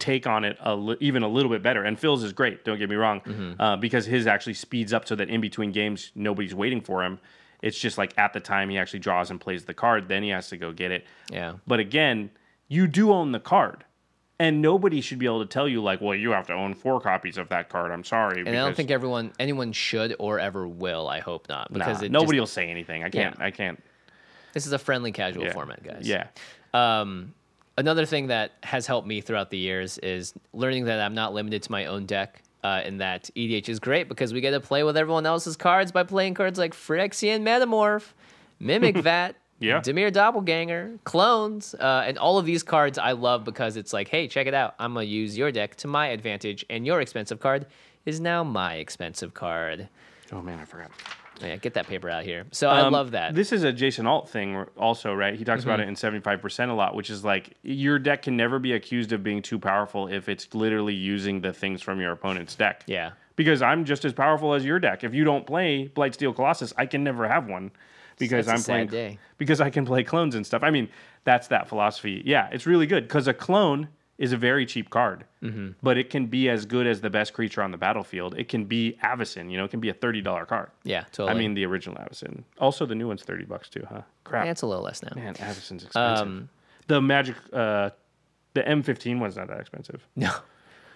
[0.00, 1.84] take on it a li- even a little bit better.
[1.84, 2.64] And Phil's is great.
[2.64, 3.60] Don't get me wrong, Mm-hmm.
[3.60, 7.18] uh, because his actually speeds up so that in between games nobody's waiting for him.
[7.62, 10.28] It's just like at the time he actually draws and plays the card, then he
[10.30, 11.06] has to go get it.
[11.30, 11.54] Yeah.
[11.66, 12.30] But again,
[12.68, 13.84] you do own the card.
[14.38, 17.00] And nobody should be able to tell you like, well, you have to own four
[17.00, 17.90] copies of that card.
[17.90, 18.40] I'm sorry.
[18.40, 21.08] And I don't think everyone, anyone should or ever will.
[21.08, 23.02] I hope not, because it nobody just- will say anything.
[23.02, 23.40] I can't.
[23.40, 23.82] I can't.
[24.52, 25.52] this is a friendly, casual Yeah.
[25.52, 26.06] format, guys.
[26.08, 26.26] Yeah.
[26.74, 27.32] Um,
[27.78, 31.62] another thing that has helped me throughout the years is learning that I'm not limited
[31.64, 32.42] to my own deck.
[32.64, 35.92] Uh, and that EDH is great because we get to play with everyone else's cards
[35.92, 38.12] by playing cards like Phyrexian Metamorph,
[38.58, 39.80] Mimic Vat, Yeah.
[39.80, 44.28] Dimir Doppelganger, Clones, uh, and all of these cards I love because it's like, hey,
[44.28, 44.74] check it out.
[44.78, 47.66] I'm going to use your deck to my advantage, and your expensive card
[48.04, 49.88] is now my expensive card.
[50.32, 50.90] Oh man, I forgot.
[51.40, 52.44] Yeah, get that paper out here.
[52.50, 53.34] So I Um, love that.
[53.34, 55.34] This is a Jason Alt thing, also, right?
[55.34, 58.58] He talks about it in 75% a lot, which is like your deck can never
[58.58, 62.54] be accused of being too powerful if it's literally using the things from your opponent's
[62.54, 62.84] deck.
[62.86, 63.12] yeah.
[63.36, 65.04] Because I'm just as powerful as your deck.
[65.04, 67.70] If you don't play Blightsteel Colossus, I can never have one
[68.18, 69.18] because That's I'm playing day.
[69.38, 70.62] because I can play clones and stuff.
[70.62, 70.88] I mean,
[71.24, 72.22] that's that philosophy.
[72.24, 73.88] Yeah, it's really good because a clone
[74.18, 75.72] is a very cheap card, Mm-hmm.
[75.82, 78.34] but it can be as good as the best creature on the battlefield.
[78.38, 80.70] It can be Avacyn, you know, it can be a thirty dollar card.
[80.84, 81.30] Yeah, totally.
[81.30, 82.42] I mean, the original Avacyn.
[82.58, 84.00] Also, the new one's thirty bucks too, huh?
[84.24, 85.12] Crap, Yeah, it's a little less now.
[85.14, 86.26] man, Avacyn's expensive.
[86.26, 86.48] Um,
[86.86, 87.90] the Magic, uh,
[88.54, 90.06] the M15 one's not that expensive.
[90.16, 90.30] No.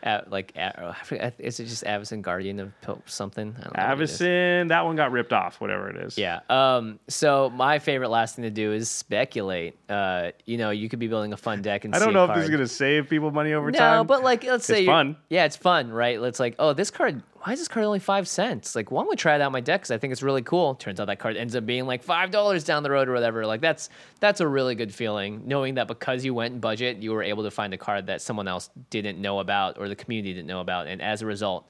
[0.03, 3.55] Uh, like, I forget, is it just Avacyn Guardian of Pil- something?
[3.59, 4.21] I don't know what it is.
[4.21, 6.17] Avacyn, that one got ripped off, whatever it is.
[6.17, 6.41] Yeah.
[6.49, 9.77] Um, so my favorite last thing to do is speculate.
[9.89, 12.29] Uh, you know, you could be building a fun deck and I don't know if
[12.29, 12.39] card.
[12.39, 13.97] this is gonna save people money over No, time.
[13.99, 15.17] No, but like, let's say It's you're- fun.
[15.29, 16.21] Yeah, it's fun, right?
[16.21, 18.77] Let's like, oh, this card why is this card only five cents?
[18.77, 20.43] Like, why don't we try it out in my deck because I think it's really
[20.43, 20.75] cool.
[20.75, 23.47] Turns out that card ends up being like five dollars down the road or whatever.
[23.47, 23.89] Like that's
[24.21, 27.43] that's a really good feeling, knowing that because you went in budget, you were able
[27.45, 30.61] to find a card that someone else didn't know about or the community didn't know
[30.61, 31.67] about, and as a result,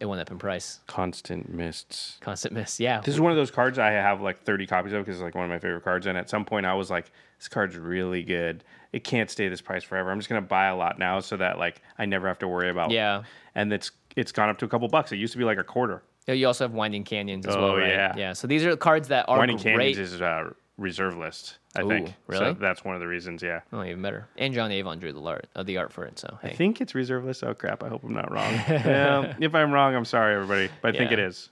[0.00, 0.80] it went up in price.
[0.86, 2.16] Constant mists.
[2.20, 3.00] Constant miss, yeah.
[3.00, 5.34] This is one of those cards I have like 30 copies of because it's like
[5.34, 6.06] one of my favorite cards.
[6.06, 8.64] And at some point, I was like, this card's really good.
[8.92, 10.10] It can't stay this price forever.
[10.10, 12.70] I'm just gonna buy a lot now so that like I never have to worry
[12.70, 12.90] about.
[12.90, 13.22] Yeah.
[13.54, 15.12] And it's it's gone up to a couple bucks.
[15.12, 16.02] It used to be like a quarter.
[16.26, 17.88] You also have Winding Canyons as Oh, well, right?
[17.88, 18.14] yeah.
[18.16, 18.32] Yeah.
[18.34, 19.94] So these are cards that are Winding great.
[19.96, 21.58] Canyons is a reserve list.
[21.76, 22.14] I Ooh, think.
[22.26, 22.44] really?
[22.46, 23.42] So that's one of the reasons.
[23.42, 23.60] Yeah.
[23.72, 24.26] Oh, even better.
[24.36, 26.18] And John Avon drew the art, uh, the art for it.
[26.18, 27.42] So hey, I think it's reserve list.
[27.44, 27.82] Oh crap!
[27.82, 28.52] I hope I'm not wrong.
[28.68, 30.68] yeah, if I'm wrong, I'm sorry, everybody.
[30.82, 31.48] But I think it is.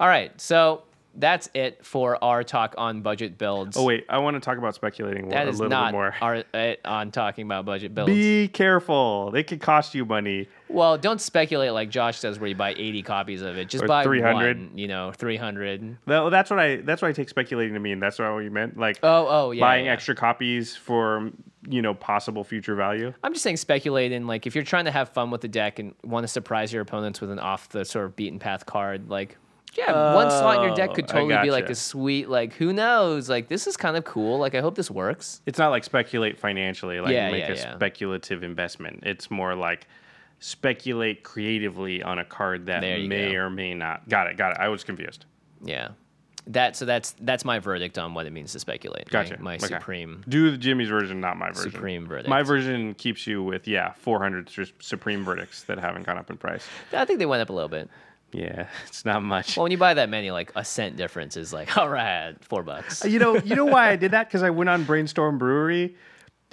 [0.00, 0.38] all right.
[0.40, 0.82] So
[1.18, 3.76] that's it for our talk on budget builds.
[3.76, 6.14] Oh wait, I want to talk about speculating that a is little not bit more.
[6.20, 6.44] our
[6.84, 8.10] on talking about budget builds.
[8.12, 9.30] Be careful.
[9.30, 10.48] They could cost you money.
[10.68, 13.68] well, don't speculate like Josh says, where you buy 80 copies of it.
[13.68, 14.78] Just Or buy 300.
[14.78, 15.98] You know, 300.
[16.06, 18.00] Well, that's what I that's what I take speculating to mean.
[18.00, 18.78] That's what you meant.
[18.78, 19.60] Like Oh, oh, yeah.
[19.60, 19.92] buying yeah.
[19.92, 21.30] extra copies for
[21.68, 23.12] you know possible future value.
[23.24, 24.26] I'm just saying speculating.
[24.26, 26.82] Like if you're trying to have fun with the deck and want to surprise your
[26.82, 29.36] opponents with an off the sort of beaten path card, like
[29.76, 32.72] yeah, one slot in your deck could Oh, totally be like a sweet like who
[32.72, 34.38] knows like this is kind of cool.
[34.38, 35.40] Like I hope this works.
[35.46, 37.74] It's not like speculate financially, like Yeah, make yeah, a yeah.
[37.76, 39.00] speculative investment.
[39.04, 39.86] It's more like
[40.40, 43.38] speculate creatively on a card that may go.
[43.38, 44.08] or may not.
[44.08, 44.36] Got it.
[44.36, 44.58] Got it.
[44.60, 45.24] I was confused.
[45.62, 45.88] Yeah.
[46.46, 49.10] That so that's that's my verdict on what it means to speculate.
[49.10, 49.34] Gotcha.
[49.36, 49.66] My, my Okay.
[49.66, 50.24] supreme.
[50.28, 51.72] Do the Jimmy's version, not my version.
[51.72, 52.28] Supreme verdict.
[52.28, 54.48] My version keeps you with yeah, 400
[54.80, 56.66] supreme verdicts that haven't gone up in price.
[56.92, 57.90] I think they went up a little bit.
[58.32, 59.56] Yeah, it's not much.
[59.56, 62.62] Well, when you buy that many, like a cent difference is like, all right, four
[62.62, 63.04] bucks.
[63.04, 64.18] you know, you know why I did that?
[64.28, 65.96] Because I went on Brainstorm Brewery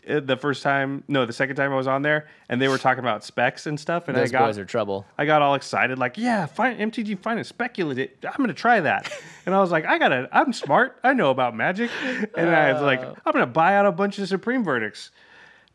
[0.07, 2.78] uh, the first time, no, the second time I was on there, and they were
[2.78, 5.05] talking about specs and stuff, and Those I got boys are trouble.
[5.17, 8.11] I got all excited, like, yeah, fine, MTG Finance speculative.
[8.23, 9.11] I'm gonna try that,
[9.45, 11.89] and I was like, I gotta, I'm smart, I know about magic,
[12.38, 13.15] and I was like, Uh.
[13.26, 15.11] I'm gonna buy out a bunch of Supreme verdicts.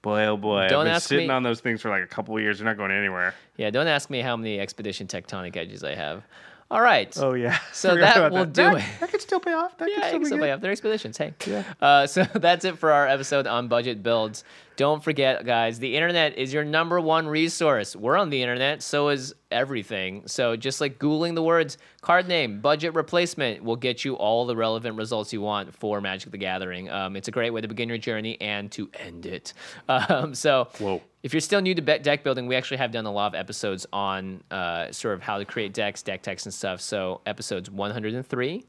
[0.02, 2.06] Boy, oh boy, Don't I've been ask sitting me- on those things for like a
[2.06, 2.58] couple of years.
[2.58, 3.34] They're not going anywhere.
[3.56, 6.22] Yeah, don't ask me how many expedition tectonic edges I have.
[6.70, 7.12] All right.
[7.18, 7.58] Oh yeah.
[7.72, 8.76] So that will do that.
[8.78, 8.84] it.
[9.00, 9.76] That could still pay off.
[9.78, 10.40] That could Yeah, still pay off.
[10.40, 11.18] they have their expeditions.
[11.18, 11.34] Hey.
[11.82, 14.44] Uh, so that's it for our episode on budget builds.
[14.80, 17.94] Don't forget, guys, the internet is your number one resource.
[17.94, 20.26] We're on the internet, so is everything.
[20.26, 24.56] So just like Googling the words card name, budget replacement will get you all the
[24.56, 26.88] relevant results you want for Magic the Gathering.
[26.88, 29.52] Um, it's a great way to begin your journey and to end it.
[29.90, 31.02] Um, so Whoa.
[31.22, 33.86] if you're still new to deck building, we actually have done a lot of episodes
[33.92, 36.80] on uh, sort of how to create decks, deck techs, and stuff.
[36.80, 38.64] So episodes 103,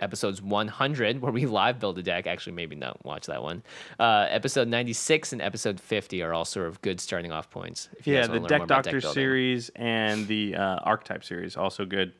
[0.00, 2.26] episodes 100, where we live build a deck.
[2.26, 3.62] Actually, maybe not watch that one.
[3.98, 7.88] Uh, episode 96 and episode 50 are all sort of good starting off points.
[8.04, 9.12] Yeah, the Deck Doctor building.
[9.12, 12.12] series and the uh, Archetype series also good.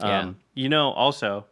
[0.00, 0.32] Um, Yeah.
[0.54, 1.46] You know, also,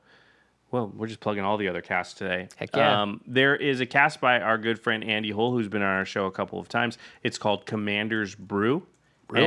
[0.70, 2.48] well, we're just plugging all the other casts today.
[2.56, 3.02] Heck yeah.
[3.02, 6.04] Um, there is a cast by our good friend Andy Hull, who's been on our
[6.04, 6.98] show a couple of times.
[7.22, 8.86] It's called Commander's Brew,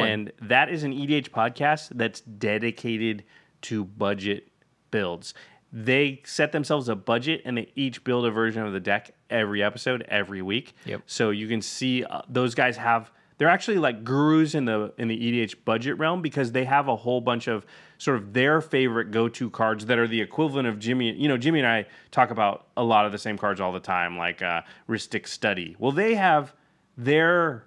[0.02, 3.24] and that is an EDH podcast that's dedicated
[3.64, 4.48] to budget
[4.92, 5.34] builds.
[5.72, 9.62] They set themselves a budget and they each build a version of the deck every
[9.62, 10.76] episode, every week.
[10.86, 11.02] Yep.
[11.06, 15.08] So you can see uh, those guys have they're actually like gurus in the in
[15.08, 17.66] the EDH budget realm because they have a whole bunch of
[18.00, 21.14] sort of their favorite go-to cards that are the equivalent of Jimmy.
[21.14, 23.80] You know, Jimmy and I talk about a lot of the same cards all the
[23.80, 25.76] time, like uh, Rhystic Study.
[25.78, 26.54] Well, they have
[26.98, 27.66] their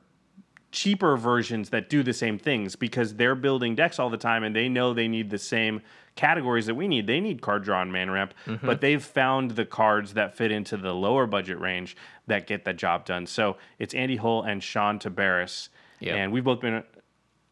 [0.73, 4.55] cheaper versions that do the same things because they're building decks all the time and
[4.55, 5.83] they know they need the same
[6.17, 7.07] categories that we need.
[7.07, 8.67] They need card draw and man ramp, Mm-hmm.
[8.67, 11.97] but they've found the cards that fit into the lower budget range
[12.27, 13.27] that get the job done.
[13.27, 15.69] So it's Andy Hull and Sean Tabaris.
[16.01, 16.15] Yep.
[16.17, 16.83] And we've both been.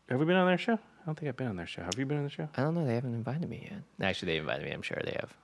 [0.09, 0.75] Have we been on their show?
[0.75, 1.83] I don't think I've been on their show.
[1.83, 2.49] Have you been on the show?
[2.57, 2.87] I don't know.
[2.87, 3.83] They haven't invited me yet.
[4.07, 4.73] Actually, they invited me.
[4.73, 5.35] I'm sure they have.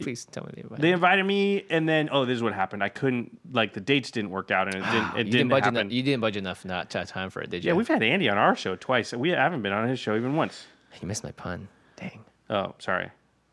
[0.00, 2.82] Please tell me they invited They invited me, and then oh, this is what happened.
[2.82, 5.04] I couldn't like the dates didn't work out, and it didn't.
[5.14, 5.80] It You didn't, didn't, budget happen.
[5.82, 7.68] enough, you didn't budget enough not to have time for it, did you?
[7.70, 9.12] yeah, we've had Andy on our show twice.
[9.12, 10.66] We haven't been on his show even once.
[11.00, 11.68] You missed my pun.
[11.96, 12.24] Dang.
[12.50, 13.06] Oh, sorry.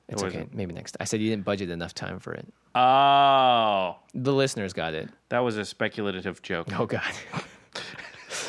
[0.08, 0.46] It It's okay.
[0.52, 0.98] Maybe next.
[1.00, 2.46] I said you didn't budget enough time for it.
[2.76, 5.10] Oh, The listeners got it.
[5.30, 6.68] that was a speculative joke.
[6.80, 7.02] Oh God.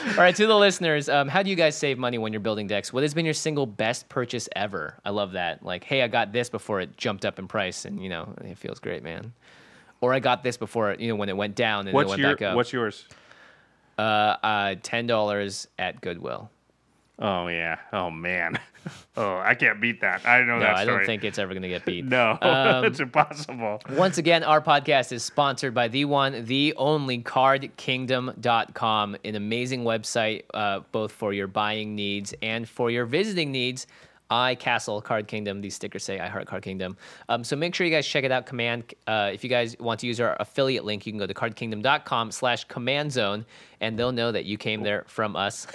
[0.09, 2.67] All right, to the listeners, um, how do you guys save money when you're building
[2.67, 2.93] decks?
[2.93, 4.99] What has been your single best purchase ever?
[5.05, 5.65] I love that.
[5.65, 8.59] Like, hey, I got this before it jumped up in price, and you know, it
[8.59, 9.33] feels great, man.
[10.01, 12.09] Or I got this before it, you know, when it went down and then it
[12.09, 12.57] went your back up.
[12.57, 13.07] What's yours?
[13.99, 16.51] uh, uh, ten dollars at Goodwill.
[17.23, 17.79] Oh yeah.
[17.93, 18.59] Oh man.
[19.17, 20.27] Oh, I can't beat that.
[20.27, 22.05] I know No, that I don't think it's ever gonna get beat.
[22.19, 23.81] No, Um, it's impossible.
[23.91, 30.43] Once again, our podcast is sponsored by the one, the only cardkingdom.com, an amazing website
[30.53, 33.87] uh, both for your buying needs and for your visiting needs.
[34.33, 35.61] I Castle Card Kingdom.
[35.61, 36.97] These stickers say I Heart Card Kingdom.
[37.29, 38.47] Um, so make sure you guys check it out.
[38.47, 38.95] Command.
[39.07, 42.65] Uh, if you guys want to use our affiliate link, you can go to cardkingdom.com/slash
[42.65, 43.45] command zone,
[43.83, 45.67] and they'll know that you came there from us.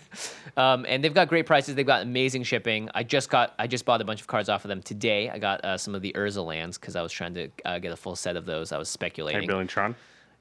[0.56, 1.74] um, and they've got great prices.
[1.74, 2.88] They've got amazing shipping.
[2.94, 3.54] I just got.
[3.58, 5.28] I just bought a bunch of cards off of them today.
[5.28, 7.92] I got uh, some of the Urza lands because I was trying to uh, get
[7.92, 8.72] a full set of those.
[8.72, 9.42] I was speculating.
[9.42, 9.94] Hey, Billy Tron.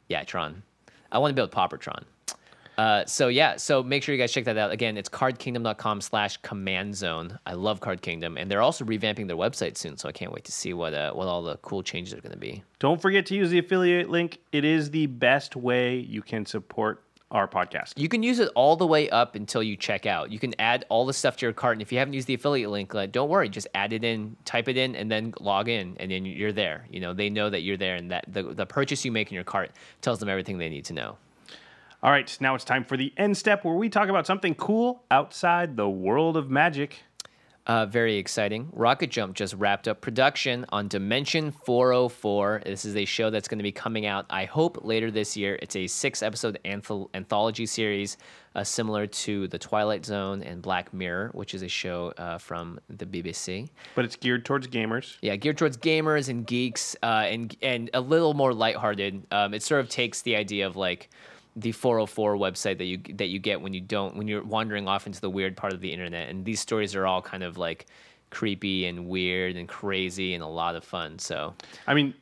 [0.07, 0.63] Yeah, Tron.
[1.11, 2.05] I want to build Pauper Tron.
[2.77, 4.71] Uh, so yeah, so make sure you guys check that out.
[4.71, 7.39] Again, it's cardkingdom.com slash command zone.
[7.45, 8.37] I love Card Kingdom.
[8.37, 11.13] And they're also revamping their website soon, so I can't wait to see what uh,
[11.13, 12.63] what all the cool changes are gonna be.
[12.79, 14.39] Don't forget to use the affiliate link.
[14.51, 17.93] It is the best way you can support our podcast.
[17.97, 20.31] You can use it all the way up until you check out.
[20.31, 22.35] You can add all the stuff to your cart, and if you haven't used the
[22.35, 25.67] affiliate link, like, don't worry, just add it in, type it in, and then log
[25.67, 26.85] in, and then you're there.
[26.89, 29.35] You know, they know that you're there, and that the, the purchase you make in
[29.35, 29.71] your cart
[30.01, 31.17] tells them everything they need to know.
[32.03, 35.03] All right, now it's time for the end step where we talk about something cool
[35.09, 36.99] outside the world of magic.
[37.67, 38.69] Uh, very exciting.
[38.73, 42.61] Rocket Jump just wrapped up production on Dimension 404.
[42.63, 45.57] This is a show that's going to be coming out, I hope, later this year.
[45.63, 48.17] It's a six episode anth- anthology series
[48.53, 52.79] uh, similar to The Twilight Zone and Black Mirror, which is a show uh, from
[52.87, 53.67] the BBC.
[53.95, 55.17] But it's geared towards gamers.
[55.23, 59.25] Yeah, geared towards gamers and geeks uh, and, and a little more lighthearted.
[59.31, 61.09] Um, it sort of takes the idea of like,
[61.55, 65.07] the 404 website that you that you get when you don't when you're wandering off
[65.07, 67.85] into the weird part of the internet and these stories are all kind of like
[68.29, 71.53] creepy and weird and crazy and a lot of fun so
[71.87, 72.13] I mean,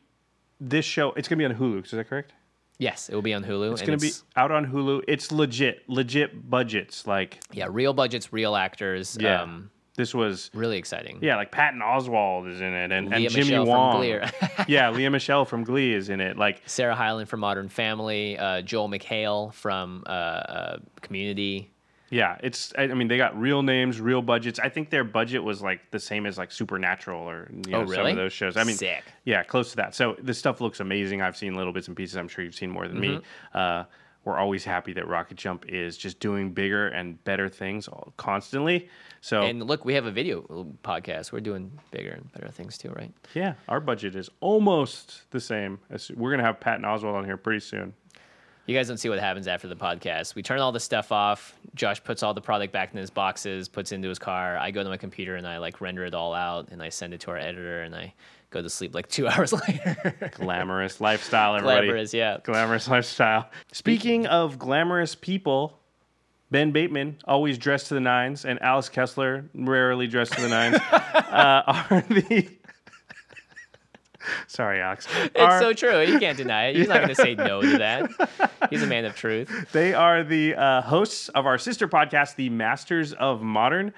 [0.59, 1.83] this show it's gonna be on Hulu.
[1.83, 2.33] Is that correct?
[2.79, 5.03] yes it will be on hulu It's gonna be out on Hulu.
[5.07, 7.07] It's legit, legit budgets.
[7.07, 11.81] Like yeah real budgets real actors yeah, um this was really exciting yeah, like Patton
[11.81, 13.97] Oswalt is in it, and, and Jimmy Michele from Wong.
[13.97, 14.19] Glee.
[14.67, 16.37] yeah, Lea Michele from Glee is in it.
[16.37, 21.69] Like sarah hyland from modern family uh, joel mchale from uh, uh, community
[22.13, 22.71] yeah, it's.
[22.77, 24.59] I I mean, they got real names, real budgets.
[24.59, 27.91] I think their budget was like the same as like Supernatural or you know, Oh,
[27.91, 28.55] some of those shows.
[28.55, 29.03] I mean, Sick.
[29.25, 29.95] yeah, close to that.
[29.95, 31.23] So this stuff looks amazing.
[31.23, 32.15] I've seen little bits and pieces.
[32.15, 33.07] I'm sure you've seen more than me.
[33.15, 33.57] Mm-hmm.
[33.57, 33.85] Uh,
[34.25, 38.89] we're always happy that Rocket Jump is just doing bigger and better things all, constantly.
[39.21, 42.77] So and look we have a video uh, podcast we're doing bigger and better things
[42.77, 45.79] too right yeah, our budget is almost the same.
[45.89, 47.93] As, we're gonna have Patton Oswalt on here pretty soon.
[48.65, 50.35] You guys don't see what happens after the podcast.
[50.35, 51.53] We turn all the stuff off.
[51.75, 54.57] Josh puts all the product back in his boxes, puts it into his car.
[54.57, 57.13] I go to my computer and I like render it all out and I send
[57.13, 58.13] it to our editor and I
[58.53, 60.31] go to sleep like two hours later.
[60.35, 61.87] Glamorous lifestyle, everybody.
[61.87, 62.37] Glamorous, yeah.
[62.43, 63.49] Glamorous lifestyle.
[63.71, 65.79] Speaking of glamorous people,
[66.51, 70.75] Ben Bateman, always dressed to the nines, and Alex Kessler, rarely dressed to the nines,
[70.91, 72.47] uh, are the.
[74.47, 75.05] Sorry, Alex.
[75.21, 76.01] It's Are- so true.
[76.01, 76.77] You can't deny it.
[76.77, 78.09] He's not going to say no to that.
[78.69, 79.49] He's a man of truth.
[79.73, 83.93] They are the uh, hosts of our sister podcast, The Masters of Modern.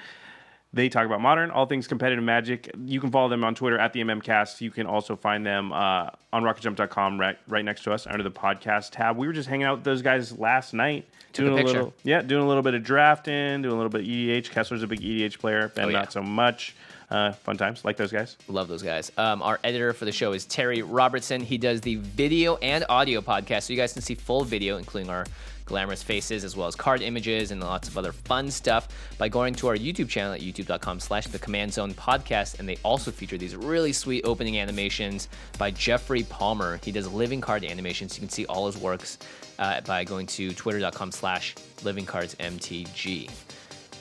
[0.75, 2.69] They talk about modern, all things competitive magic.
[2.83, 4.59] You can follow them on Twitter at the MMCast.
[4.59, 8.29] You can also find them uh, on rocketjump.com right, right next to us under the
[8.31, 9.15] podcast tab.
[9.15, 11.07] We were just hanging out with those guys last night.
[11.31, 14.01] Took a doing little, yeah, doing a little bit of drafting, doing a little bit
[14.01, 14.51] of EDH.
[14.51, 15.99] Kessler's a big EDH player, Ben Oh, yeah.
[15.99, 16.75] not so much.
[17.09, 18.35] Uh, fun times, like those guys.
[18.47, 19.11] Love those guys.
[19.17, 21.41] Um, our editor for the show is Terry Robertson.
[21.41, 25.09] He does the video and audio podcast, so you guys can see full video, including
[25.09, 25.25] our
[25.65, 28.87] glamorous faces, as well as card images and lots of other fun stuff
[29.17, 32.59] by going to our YouTube channel at youtube.com slash the Command Zone Podcast.
[32.59, 35.27] And they also feature these really sweet opening animations
[35.57, 36.79] by Jeffrey Palmer.
[36.83, 38.15] He does living card animations.
[38.15, 39.17] You can see all his works
[39.59, 43.29] uh, by going to twitter.com slash living cards MTG.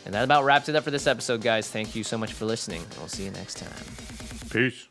[0.05, 1.71] And that about wraps it up for this episode, guys.
[1.71, 2.85] Thank you so much for listening.
[2.99, 3.71] We'll see you next time.
[4.51, 4.89] Peace.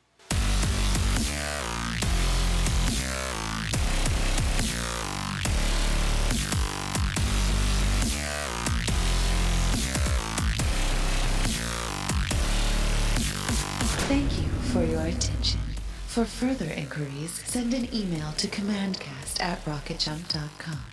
[14.08, 15.60] Thank you for your attention.
[16.08, 20.93] For further inquiries, send an email to commandcast at rocketjump.com